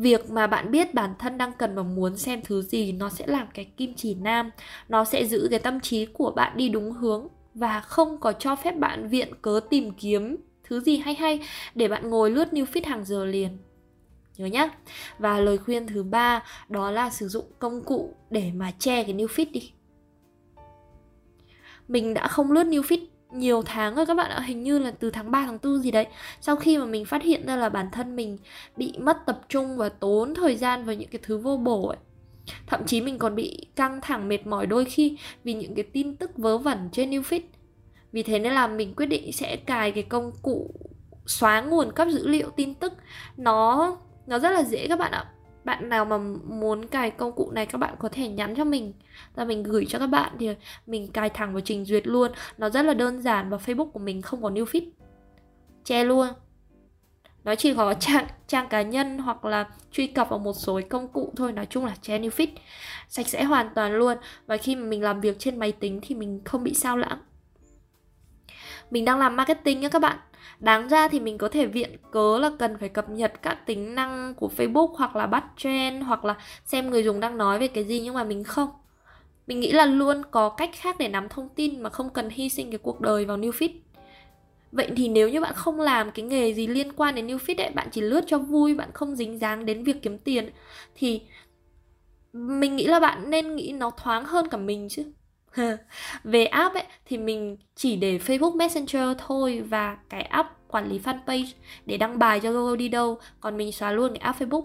việc 0.00 0.30
mà 0.30 0.46
bạn 0.46 0.70
biết 0.70 0.94
bản 0.94 1.14
thân 1.18 1.38
đang 1.38 1.52
cần 1.52 1.74
và 1.74 1.82
muốn 1.82 2.16
xem 2.16 2.40
thứ 2.44 2.62
gì, 2.62 2.92
nó 2.92 3.08
sẽ 3.08 3.26
làm 3.26 3.46
cái 3.54 3.64
kim 3.64 3.94
chỉ 3.94 4.14
nam. 4.14 4.50
Nó 4.88 5.04
sẽ 5.04 5.24
giữ 5.24 5.48
cái 5.50 5.58
tâm 5.58 5.80
trí 5.80 6.06
của 6.06 6.30
bạn 6.30 6.56
đi 6.56 6.68
đúng 6.68 6.92
hướng 6.92 7.28
và 7.54 7.80
không 7.80 8.20
có 8.20 8.32
cho 8.32 8.56
phép 8.56 8.72
bạn 8.78 9.08
viện 9.08 9.34
cớ 9.42 9.60
tìm 9.70 9.92
kiếm 9.92 10.36
thứ 10.64 10.80
gì 10.80 10.96
hay 10.96 11.14
hay 11.14 11.40
để 11.74 11.88
bạn 11.88 12.10
ngồi 12.10 12.30
lướt 12.30 12.48
new 12.52 12.64
feed 12.64 12.88
hàng 12.88 13.04
giờ 13.04 13.24
liền. 13.24 13.58
Nhớ 14.36 14.46
nhá. 14.46 14.68
Và 15.18 15.40
lời 15.40 15.58
khuyên 15.58 15.86
thứ 15.86 16.02
ba, 16.02 16.44
đó 16.68 16.90
là 16.90 17.10
sử 17.10 17.28
dụng 17.28 17.44
công 17.58 17.84
cụ 17.84 18.14
để 18.30 18.50
mà 18.54 18.70
che 18.78 19.02
cái 19.02 19.14
new 19.14 19.26
feed 19.26 19.46
đi. 19.52 19.72
Mình 21.88 22.14
đã 22.14 22.28
không 22.28 22.52
lướt 22.52 22.64
new 22.64 22.82
feed 22.82 23.06
nhiều 23.32 23.62
tháng 23.62 23.94
rồi 23.94 24.06
các 24.06 24.14
bạn 24.14 24.30
ạ, 24.30 24.40
hình 24.40 24.62
như 24.62 24.78
là 24.78 24.90
từ 24.90 25.10
tháng 25.10 25.30
3 25.30 25.46
tháng 25.46 25.58
4 25.62 25.78
gì 25.78 25.90
đấy. 25.90 26.06
Sau 26.40 26.56
khi 26.56 26.78
mà 26.78 26.84
mình 26.84 27.04
phát 27.04 27.22
hiện 27.22 27.46
ra 27.46 27.56
là 27.56 27.68
bản 27.68 27.88
thân 27.92 28.16
mình 28.16 28.38
bị 28.76 28.92
mất 28.98 29.26
tập 29.26 29.40
trung 29.48 29.76
và 29.76 29.88
tốn 29.88 30.34
thời 30.34 30.56
gian 30.56 30.84
vào 30.84 30.94
những 30.94 31.08
cái 31.08 31.20
thứ 31.22 31.38
vô 31.38 31.56
bổ 31.56 31.88
ấy. 31.88 31.98
Thậm 32.66 32.86
chí 32.86 33.00
mình 33.00 33.18
còn 33.18 33.34
bị 33.34 33.66
căng 33.76 34.00
thẳng 34.00 34.28
mệt 34.28 34.46
mỏi 34.46 34.66
đôi 34.66 34.84
khi 34.84 35.18
vì 35.44 35.54
những 35.54 35.74
cái 35.74 35.84
tin 35.92 36.16
tức 36.16 36.30
vớ 36.36 36.58
vẩn 36.58 36.88
trên 36.92 37.10
Newfit 37.10 37.40
vì 38.12 38.22
thế 38.22 38.38
nên 38.38 38.52
là 38.52 38.66
mình 38.66 38.94
quyết 38.94 39.06
định 39.06 39.32
sẽ 39.32 39.56
cài 39.56 39.92
cái 39.92 40.02
công 40.02 40.32
cụ 40.42 40.74
xóa 41.26 41.60
nguồn 41.60 41.92
cấp 41.92 42.08
dữ 42.10 42.26
liệu 42.28 42.50
tin 42.50 42.74
tức. 42.74 42.92
Nó 43.36 43.96
nó 44.26 44.38
rất 44.38 44.50
là 44.50 44.62
dễ 44.62 44.86
các 44.88 44.98
bạn 44.98 45.12
ạ 45.12 45.24
bạn 45.64 45.88
nào 45.88 46.04
mà 46.04 46.18
muốn 46.44 46.86
cài 46.86 47.10
công 47.10 47.32
cụ 47.32 47.50
này 47.50 47.66
các 47.66 47.78
bạn 47.78 47.94
có 47.98 48.08
thể 48.08 48.28
nhắn 48.28 48.54
cho 48.56 48.64
mình. 48.64 48.92
Và 49.34 49.44
mình 49.44 49.62
gửi 49.62 49.86
cho 49.88 49.98
các 49.98 50.06
bạn 50.06 50.32
thì 50.38 50.48
mình 50.86 51.12
cài 51.12 51.30
thẳng 51.30 51.52
vào 51.52 51.60
trình 51.60 51.84
duyệt 51.84 52.06
luôn. 52.06 52.32
Nó 52.58 52.70
rất 52.70 52.82
là 52.82 52.94
đơn 52.94 53.22
giản 53.22 53.50
và 53.50 53.56
facebook 53.56 53.90
của 53.90 53.98
mình 53.98 54.22
không 54.22 54.42
có 54.42 54.50
new 54.50 54.64
feed. 54.64 54.90
Che 55.84 56.04
luôn. 56.04 56.28
Nó 57.44 57.54
chỉ 57.54 57.74
có 57.74 57.94
trang 58.00 58.26
trang 58.46 58.68
cá 58.68 58.82
nhân 58.82 59.18
hoặc 59.18 59.44
là 59.44 59.68
truy 59.92 60.06
cập 60.06 60.28
vào 60.28 60.38
một 60.38 60.52
số 60.52 60.80
công 60.90 61.08
cụ 61.08 61.32
thôi. 61.36 61.52
Nói 61.52 61.66
chung 61.66 61.84
là 61.84 61.94
che 62.02 62.18
new 62.18 62.30
feed. 62.30 62.48
Sạch 63.08 63.28
sẽ 63.28 63.44
hoàn 63.44 63.74
toàn 63.74 63.92
luôn. 63.92 64.16
Và 64.46 64.56
khi 64.56 64.76
mà 64.76 64.86
mình 64.86 65.02
làm 65.02 65.20
việc 65.20 65.38
trên 65.38 65.58
máy 65.58 65.72
tính 65.72 66.00
thì 66.02 66.14
mình 66.14 66.40
không 66.44 66.64
bị 66.64 66.74
sao 66.74 66.96
lãng. 66.96 67.18
Mình 68.90 69.04
đang 69.04 69.18
làm 69.18 69.36
marketing 69.36 69.80
nhé 69.80 69.88
các 69.88 70.02
bạn 70.02 70.18
đáng 70.58 70.88
ra 70.88 71.08
thì 71.08 71.20
mình 71.20 71.38
có 71.38 71.48
thể 71.48 71.66
viện 71.66 71.96
cớ 72.10 72.38
là 72.38 72.50
cần 72.58 72.78
phải 72.78 72.88
cập 72.88 73.10
nhật 73.10 73.32
các 73.42 73.66
tính 73.66 73.94
năng 73.94 74.34
của 74.34 74.50
Facebook 74.56 74.94
hoặc 74.94 75.16
là 75.16 75.26
bắt 75.26 75.44
trend 75.56 76.04
hoặc 76.04 76.24
là 76.24 76.34
xem 76.64 76.90
người 76.90 77.02
dùng 77.02 77.20
đang 77.20 77.38
nói 77.38 77.58
về 77.58 77.68
cái 77.68 77.84
gì 77.84 78.00
nhưng 78.00 78.14
mà 78.14 78.24
mình 78.24 78.44
không 78.44 78.68
mình 79.46 79.60
nghĩ 79.60 79.72
là 79.72 79.86
luôn 79.86 80.22
có 80.30 80.48
cách 80.48 80.70
khác 80.72 80.96
để 80.98 81.08
nắm 81.08 81.28
thông 81.28 81.48
tin 81.48 81.82
mà 81.82 81.90
không 81.90 82.10
cần 82.10 82.28
hy 82.30 82.48
sinh 82.48 82.70
cái 82.70 82.78
cuộc 82.78 83.00
đời 83.00 83.24
vào 83.24 83.36
new 83.36 83.50
feed 83.50 83.70
Vậy 84.72 84.90
thì 84.96 85.08
nếu 85.08 85.28
như 85.28 85.40
bạn 85.40 85.54
không 85.54 85.80
làm 85.80 86.10
cái 86.10 86.24
nghề 86.24 86.54
gì 86.54 86.66
liên 86.66 86.92
quan 86.92 87.14
đến 87.14 87.26
new 87.26 87.38
feed 87.38 87.64
ấy, 87.64 87.70
bạn 87.70 87.88
chỉ 87.92 88.00
lướt 88.00 88.24
cho 88.26 88.38
vui, 88.38 88.74
bạn 88.74 88.90
không 88.94 89.16
dính 89.16 89.38
dáng 89.38 89.66
đến 89.66 89.84
việc 89.84 90.02
kiếm 90.02 90.18
tiền 90.18 90.50
thì 90.94 91.22
mình 92.32 92.76
nghĩ 92.76 92.86
là 92.86 93.00
bạn 93.00 93.30
nên 93.30 93.56
nghĩ 93.56 93.72
nó 93.72 93.90
thoáng 93.90 94.24
hơn 94.24 94.48
cả 94.48 94.56
mình 94.56 94.88
chứ. 94.90 95.04
Về 96.24 96.44
app 96.44 96.74
ấy 96.74 96.84
thì 97.04 97.18
mình 97.18 97.56
chỉ 97.74 97.96
để 97.96 98.18
Facebook 98.18 98.56
Messenger 98.56 99.16
thôi 99.26 99.64
và 99.68 99.98
cái 100.08 100.22
app 100.22 100.48
quản 100.68 100.88
lý 100.88 100.98
fanpage 100.98 101.46
để 101.86 101.96
đăng 101.96 102.18
bài 102.18 102.40
cho 102.40 102.52
Google 102.52 102.76
đi 102.76 102.88
đâu, 102.88 103.18
còn 103.40 103.56
mình 103.56 103.72
xóa 103.72 103.92
luôn 103.92 104.12
cái 104.12 104.18
app 104.18 104.40
Facebook 104.40 104.64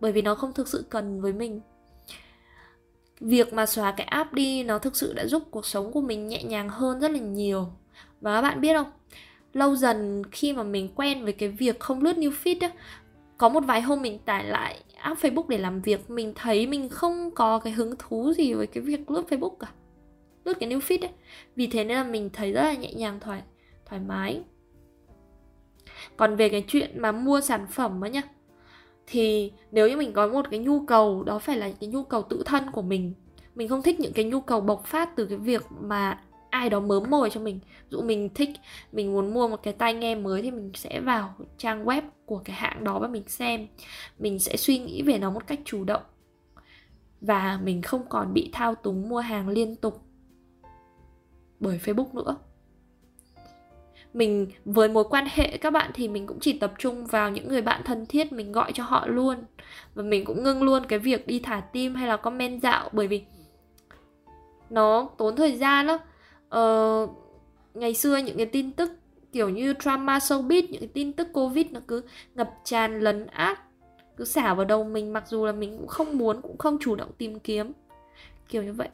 bởi 0.00 0.12
vì 0.12 0.22
nó 0.22 0.34
không 0.34 0.52
thực 0.52 0.68
sự 0.68 0.84
cần 0.90 1.20
với 1.20 1.32
mình. 1.32 1.60
Việc 3.20 3.52
mà 3.52 3.66
xóa 3.66 3.92
cái 3.92 4.06
app 4.06 4.32
đi 4.32 4.62
nó 4.62 4.78
thực 4.78 4.96
sự 4.96 5.12
đã 5.12 5.26
giúp 5.26 5.42
cuộc 5.50 5.66
sống 5.66 5.92
của 5.92 6.00
mình 6.00 6.28
nhẹ 6.28 6.42
nhàng 6.42 6.68
hơn 6.68 7.00
rất 7.00 7.10
là 7.10 7.18
nhiều. 7.18 7.68
Và 8.20 8.34
các 8.34 8.42
bạn 8.42 8.60
biết 8.60 8.76
không? 8.76 8.90
Lâu 9.52 9.76
dần 9.76 10.22
khi 10.32 10.52
mà 10.52 10.62
mình 10.62 10.88
quen 10.94 11.24
với 11.24 11.32
cái 11.32 11.48
việc 11.48 11.80
không 11.80 12.02
lướt 12.02 12.16
new 12.16 12.30
feed 12.44 12.56
á, 12.60 12.70
có 13.38 13.48
một 13.48 13.60
vài 13.60 13.80
hôm 13.80 14.02
mình 14.02 14.18
tải 14.18 14.44
lại 14.44 14.80
app 14.96 15.20
Facebook 15.20 15.48
để 15.48 15.58
làm 15.58 15.80
việc 15.80 16.10
mình 16.10 16.32
thấy 16.34 16.66
mình 16.66 16.88
không 16.88 17.30
có 17.34 17.58
cái 17.58 17.72
hứng 17.72 17.94
thú 17.98 18.32
gì 18.32 18.54
với 18.54 18.66
cái 18.66 18.82
việc 18.82 19.10
lướt 19.10 19.22
Facebook 19.30 19.56
cả 19.56 19.68
lướt 20.46 20.54
cái 20.60 20.68
new 20.68 20.78
feed 20.78 21.00
ấy. 21.00 21.10
Vì 21.56 21.66
thế 21.66 21.84
nên 21.84 21.96
là 21.96 22.04
mình 22.04 22.30
thấy 22.32 22.52
rất 22.52 22.62
là 22.62 22.74
nhẹ 22.74 22.92
nhàng, 22.92 23.20
thoải 23.20 23.42
thoải 23.86 24.00
mái. 24.00 24.42
Còn 26.16 26.36
về 26.36 26.48
cái 26.48 26.64
chuyện 26.68 27.02
mà 27.02 27.12
mua 27.12 27.40
sản 27.40 27.66
phẩm 27.70 28.00
á 28.00 28.08
nhá, 28.08 28.22
thì 29.06 29.52
nếu 29.70 29.88
như 29.88 29.96
mình 29.96 30.12
có 30.12 30.28
một 30.28 30.46
cái 30.50 30.60
nhu 30.60 30.86
cầu, 30.86 31.22
đó 31.22 31.38
phải 31.38 31.56
là 31.56 31.70
cái 31.80 31.88
nhu 31.88 32.02
cầu 32.02 32.22
tự 32.22 32.42
thân 32.46 32.70
của 32.70 32.82
mình. 32.82 33.14
Mình 33.54 33.68
không 33.68 33.82
thích 33.82 34.00
những 34.00 34.12
cái 34.12 34.24
nhu 34.24 34.40
cầu 34.40 34.60
bộc 34.60 34.84
phát 34.84 35.16
từ 35.16 35.26
cái 35.26 35.38
việc 35.38 35.62
mà 35.80 36.20
ai 36.50 36.70
đó 36.70 36.80
mớm 36.80 37.10
mồi 37.10 37.30
cho 37.30 37.40
mình. 37.40 37.60
Dụ 37.90 38.02
mình 38.02 38.28
thích, 38.34 38.50
mình 38.92 39.12
muốn 39.12 39.34
mua 39.34 39.48
một 39.48 39.62
cái 39.62 39.72
tai 39.72 39.94
nghe 39.94 40.14
mới 40.14 40.42
thì 40.42 40.50
mình 40.50 40.70
sẽ 40.74 41.00
vào 41.00 41.34
trang 41.58 41.84
web 41.84 42.02
của 42.26 42.38
cái 42.38 42.56
hãng 42.56 42.84
đó 42.84 42.98
và 42.98 43.08
mình 43.08 43.24
xem. 43.26 43.66
Mình 44.18 44.38
sẽ 44.38 44.56
suy 44.56 44.78
nghĩ 44.78 45.02
về 45.02 45.18
nó 45.18 45.30
một 45.30 45.46
cách 45.46 45.60
chủ 45.64 45.84
động. 45.84 46.02
Và 47.20 47.60
mình 47.62 47.82
không 47.82 48.08
còn 48.08 48.34
bị 48.34 48.50
thao 48.52 48.74
túng 48.74 49.08
mua 49.08 49.20
hàng 49.20 49.48
liên 49.48 49.76
tục 49.76 50.02
bởi 51.60 51.80
facebook 51.84 52.14
nữa. 52.14 52.36
Mình 54.14 54.50
với 54.64 54.88
mối 54.88 55.04
quan 55.10 55.26
hệ 55.30 55.56
các 55.56 55.70
bạn 55.70 55.90
thì 55.94 56.08
mình 56.08 56.26
cũng 56.26 56.40
chỉ 56.40 56.58
tập 56.58 56.72
trung 56.78 57.06
vào 57.06 57.30
những 57.30 57.48
người 57.48 57.62
bạn 57.62 57.82
thân 57.84 58.06
thiết 58.06 58.32
mình 58.32 58.52
gọi 58.52 58.72
cho 58.72 58.84
họ 58.84 59.06
luôn. 59.06 59.36
Và 59.94 60.02
mình 60.02 60.24
cũng 60.24 60.42
ngưng 60.42 60.62
luôn 60.62 60.86
cái 60.88 60.98
việc 60.98 61.26
đi 61.26 61.40
thả 61.40 61.60
tim 61.60 61.94
hay 61.94 62.08
là 62.08 62.16
comment 62.16 62.62
dạo 62.62 62.88
bởi 62.92 63.06
vì 63.06 63.24
nó 64.70 65.08
tốn 65.18 65.36
thời 65.36 65.56
gian 65.56 65.86
lắm. 65.86 66.00
Ờ, 66.48 67.06
ngày 67.74 67.94
xưa 67.94 68.16
những 68.16 68.36
cái 68.36 68.46
tin 68.46 68.72
tức 68.72 68.90
kiểu 69.32 69.48
như 69.48 69.74
drama 69.80 70.18
showbiz 70.18 70.62
những 70.70 70.80
cái 70.80 70.90
tin 70.94 71.12
tức 71.12 71.28
covid 71.32 71.66
nó 71.70 71.80
cứ 71.88 72.02
ngập 72.34 72.50
tràn 72.64 73.00
lấn 73.00 73.26
át 73.26 73.60
cứ 74.16 74.24
xả 74.24 74.54
vào 74.54 74.64
đầu 74.64 74.84
mình. 74.84 75.12
Mặc 75.12 75.24
dù 75.28 75.46
là 75.46 75.52
mình 75.52 75.78
cũng 75.78 75.86
không 75.86 76.18
muốn 76.18 76.40
cũng 76.42 76.58
không 76.58 76.78
chủ 76.80 76.94
động 76.94 77.10
tìm 77.18 77.40
kiếm. 77.40 77.72
Kiểu 78.48 78.62
như 78.62 78.72
vậy 78.72 78.88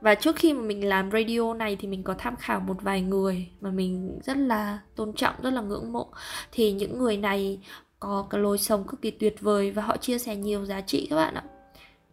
và 0.00 0.14
trước 0.14 0.36
khi 0.36 0.52
mà 0.52 0.62
mình 0.62 0.88
làm 0.88 1.10
radio 1.10 1.54
này 1.54 1.76
thì 1.76 1.88
mình 1.88 2.02
có 2.02 2.14
tham 2.18 2.36
khảo 2.36 2.60
một 2.60 2.82
vài 2.82 3.02
người 3.02 3.48
mà 3.60 3.70
mình 3.70 4.18
rất 4.22 4.36
là 4.36 4.78
tôn 4.96 5.12
trọng, 5.12 5.34
rất 5.42 5.50
là 5.50 5.60
ngưỡng 5.60 5.92
mộ. 5.92 6.06
Thì 6.52 6.72
những 6.72 6.98
người 6.98 7.16
này 7.16 7.60
có 8.00 8.26
cái 8.30 8.40
lối 8.40 8.58
sống 8.58 8.84
cực 8.84 9.02
kỳ 9.02 9.10
tuyệt 9.10 9.40
vời 9.40 9.70
và 9.70 9.82
họ 9.82 9.96
chia 9.96 10.18
sẻ 10.18 10.36
nhiều 10.36 10.64
giá 10.64 10.80
trị 10.80 11.06
các 11.10 11.16
bạn 11.16 11.34
ạ. 11.34 11.44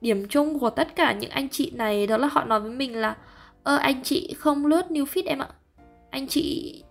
Điểm 0.02 0.28
chung 0.30 0.60
của 0.60 0.70
tất 0.70 0.96
cả 0.96 1.14
những 1.14 1.30
anh 1.30 1.50
chị 1.50 1.72
này 1.76 2.08
đó 2.08 2.18
là 2.18 2.30
họ 2.32 2.44
nói 2.44 2.60
với 2.60 2.72
mình 2.72 2.96
là, 2.96 3.16
ơ, 3.64 3.76
anh 3.76 4.04
chị 4.04 4.34
không 4.38 4.66
lướt 4.66 4.86
new 4.90 5.06
feed 5.06 5.24
em 5.26 5.40
ạ. 5.40 5.50
Anh 6.10 6.28
chị 6.28 6.84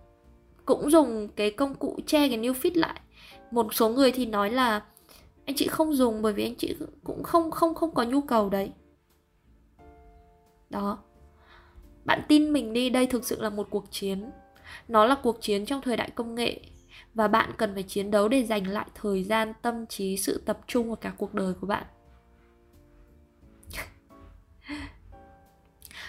cũng 0.65 0.91
dùng 0.91 1.27
cái 1.35 1.51
công 1.51 1.75
cụ 1.75 1.99
che 2.07 2.29
cái 2.29 2.37
new 2.37 2.53
feed 2.53 2.71
lại. 2.73 2.99
Một 3.51 3.73
số 3.73 3.89
người 3.89 4.11
thì 4.11 4.25
nói 4.25 4.49
là, 4.49 4.81
anh 5.45 5.55
chị 5.55 5.67
không 5.67 5.95
dùng 5.95 6.21
bởi 6.21 6.33
vì 6.33 6.43
anh 6.43 6.55
chị 6.55 6.75
cũng 7.03 7.23
không 7.23 7.51
không 7.51 7.75
không 7.75 7.93
có 7.93 8.03
nhu 8.03 8.21
cầu 8.21 8.49
đấy 8.49 8.71
đó. 10.75 10.97
Bạn 12.05 12.21
tin 12.27 12.53
mình 12.53 12.73
đi, 12.73 12.89
đây 12.89 13.07
thực 13.07 13.25
sự 13.25 13.41
là 13.41 13.49
một 13.49 13.67
cuộc 13.69 13.91
chiến. 13.91 14.31
Nó 14.87 15.05
là 15.05 15.15
cuộc 15.23 15.41
chiến 15.41 15.65
trong 15.65 15.81
thời 15.81 15.97
đại 15.97 16.09
công 16.09 16.35
nghệ, 16.35 16.59
và 17.13 17.27
bạn 17.27 17.51
cần 17.57 17.73
phải 17.73 17.83
chiến 17.83 18.11
đấu 18.11 18.27
để 18.27 18.43
giành 18.43 18.67
lại 18.67 18.85
thời 18.95 19.23
gian, 19.23 19.53
tâm 19.61 19.85
trí, 19.87 20.17
sự 20.17 20.41
tập 20.45 20.59
trung 20.67 20.89
và 20.89 20.95
cả 20.95 21.13
cuộc 21.17 21.33
đời 21.33 21.53
của 21.61 21.67
bạn. 21.67 21.83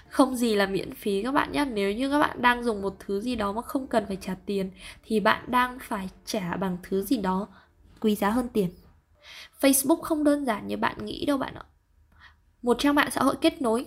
Không 0.09 0.37
gì 0.37 0.55
là 0.55 0.67
miễn 0.67 0.95
phí 0.95 1.23
các 1.23 1.33
bạn 1.33 1.53
nhé. 1.53 1.65
Nếu 1.65 1.93
như 1.93 2.11
các 2.11 2.19
bạn 2.19 2.43
đang 2.43 2.65
dùng 2.65 2.83
một 2.83 2.97
thứ 2.99 3.21
gì 3.21 3.35
đó 3.35 3.53
mà 3.53 3.63
không 3.63 3.87
cần 3.87 4.07
phải 4.07 4.19
trả 4.21 4.35
tiền, 4.47 4.71
thì 5.05 5.21
bạn 5.21 5.45
đang 5.47 5.79
phải 5.83 6.09
trả 6.25 6.57
bằng 6.57 6.77
thứ 6.83 7.03
gì 7.03 7.17
đó 7.17 7.49
quý 8.01 8.15
giá 8.15 8.31
hơn 8.31 8.49
tiền. 8.49 8.71
Facebook 9.61 10.01
không 10.03 10.25
đơn 10.25 10.45
giản 10.45 10.67
như 10.67 10.77
bạn 10.77 11.05
nghĩ 11.05 11.27
đâu 11.27 11.39
bạn 11.39 11.55
ạ. 11.55 11.65
Một 12.63 12.77
trang 12.79 12.95
mạng 12.95 13.11
xã 13.11 13.23
hội 13.23 13.37
kết 13.41 13.63
nối 13.63 13.87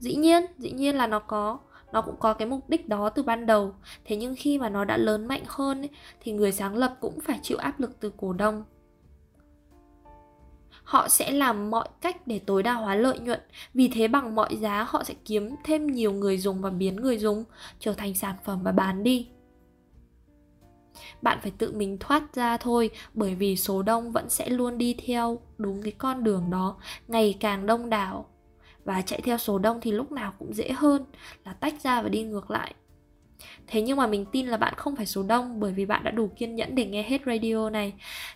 dĩ 0.00 0.14
nhiên 0.14 0.42
dĩ 0.58 0.70
nhiên 0.70 0.96
là 0.96 1.06
nó 1.06 1.18
có. 1.18 1.58
Nó 1.92 2.02
cũng 2.02 2.16
có 2.18 2.34
cái 2.34 2.48
mục 2.48 2.68
đích 2.68 2.88
đó 2.88 3.08
từ 3.08 3.22
ban 3.22 3.46
đầu. 3.46 3.74
Thế 4.04 4.16
nhưng 4.16 4.34
khi 4.38 4.58
mà 4.58 4.68
nó 4.68 4.84
đã 4.84 4.96
lớn 4.96 5.28
mạnh 5.28 5.42
hơn 5.46 5.82
ấy, 5.82 5.90
thì 6.20 6.32
người 6.32 6.52
sáng 6.52 6.76
lập 6.76 6.96
cũng 7.00 7.20
phải 7.20 7.40
chịu 7.42 7.58
áp 7.58 7.80
lực 7.80 8.00
từ 8.00 8.12
cổ 8.16 8.32
đông. 8.32 8.64
Họ 10.82 11.08
sẽ 11.08 11.30
làm 11.30 11.70
mọi 11.70 11.88
cách 12.00 12.26
để 12.26 12.38
tối 12.38 12.62
đa 12.62 12.72
hóa 12.72 12.94
lợi 12.94 13.18
nhuận. 13.18 13.40
Vì 13.74 13.88
thế 13.88 14.08
bằng 14.08 14.34
mọi 14.34 14.56
giá 14.56 14.86
họ 14.88 15.04
sẽ 15.04 15.14
kiếm 15.24 15.56
thêm 15.64 15.86
nhiều 15.86 16.12
người 16.12 16.38
dùng 16.38 16.60
và 16.60 16.70
biến 16.70 16.96
người 16.96 17.18
dùng 17.18 17.44
trở 17.78 17.92
thành 17.92 18.14
sản 18.14 18.36
phẩm 18.44 18.62
và 18.62 18.72
bán 18.72 19.02
đi. 19.02 19.28
Bạn 21.22 21.38
phải 21.42 21.52
tự 21.58 21.72
mình 21.72 21.98
thoát 21.98 22.34
ra 22.34 22.56
thôi 22.56 22.90
bởi 23.14 23.34
vì 23.34 23.56
số 23.56 23.82
đông 23.82 24.12
vẫn 24.12 24.30
sẽ 24.30 24.48
luôn 24.48 24.78
đi 24.78 24.96
theo 25.06 25.38
đúng 25.58 25.82
cái 25.82 25.92
con 25.92 26.24
đường 26.24 26.50
đó 26.50 26.76
ngày 27.08 27.36
càng 27.40 27.66
đông 27.66 27.90
đảo 27.90 28.26
và 28.84 29.02
chạy 29.02 29.20
theo 29.20 29.38
số 29.38 29.58
đông 29.58 29.80
thì 29.80 29.92
lúc 29.92 30.12
nào 30.12 30.32
cũng 30.38 30.54
dễ 30.54 30.70
hơn 30.72 31.04
là 31.44 31.52
tách 31.52 31.82
ra 31.82 32.02
và 32.02 32.08
đi 32.08 32.22
ngược 32.22 32.50
lại 32.50 32.74
Thế 33.66 33.82
nhưng 33.82 33.96
mà 33.96 34.06
mình 34.06 34.24
tin 34.32 34.46
là 34.46 34.56
bạn 34.56 34.74
không 34.76 34.96
phải 34.96 35.06
số 35.06 35.22
đông 35.22 35.60
bởi 35.60 35.72
vì 35.72 35.86
bạn 35.86 36.04
đã 36.04 36.10
đủ 36.10 36.30
kiên 36.36 36.54
nhẫn 36.54 36.74
để 36.74 36.86
nghe 36.86 37.02
hết 37.02 37.20
radio 37.26 37.70
này. 37.70 37.92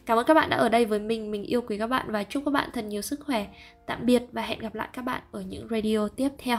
Cảm 0.07 0.19
ơn 0.19 0.27
các 0.27 0.35
bạn 0.35 0.51
đã 0.51 0.57
ở 0.57 0.69
đây 0.69 0.85
với 0.85 0.99
mình, 0.99 1.31
mình 1.31 1.43
yêu 1.43 1.61
quý 1.61 1.79
các 1.79 1.87
bạn 1.87 2.07
và 2.11 2.25
chúc 2.25 2.43
các 2.45 2.51
bạn 2.51 2.71
thật 2.73 2.85
nhiều 2.85 3.03
sức 3.03 3.21
khỏe. 3.27 3.47
Tạm 3.87 4.07
biệt 4.07 4.23
và 4.33 4.43
hẹn 4.43 4.59
gặp 4.59 4.75
lại 4.75 4.89
các 4.93 5.03
bạn 5.03 5.23
ở 5.33 5.41
những 5.41 5.69
radio 5.71 6.09
tiếp 6.17 6.29
theo. 6.39 6.59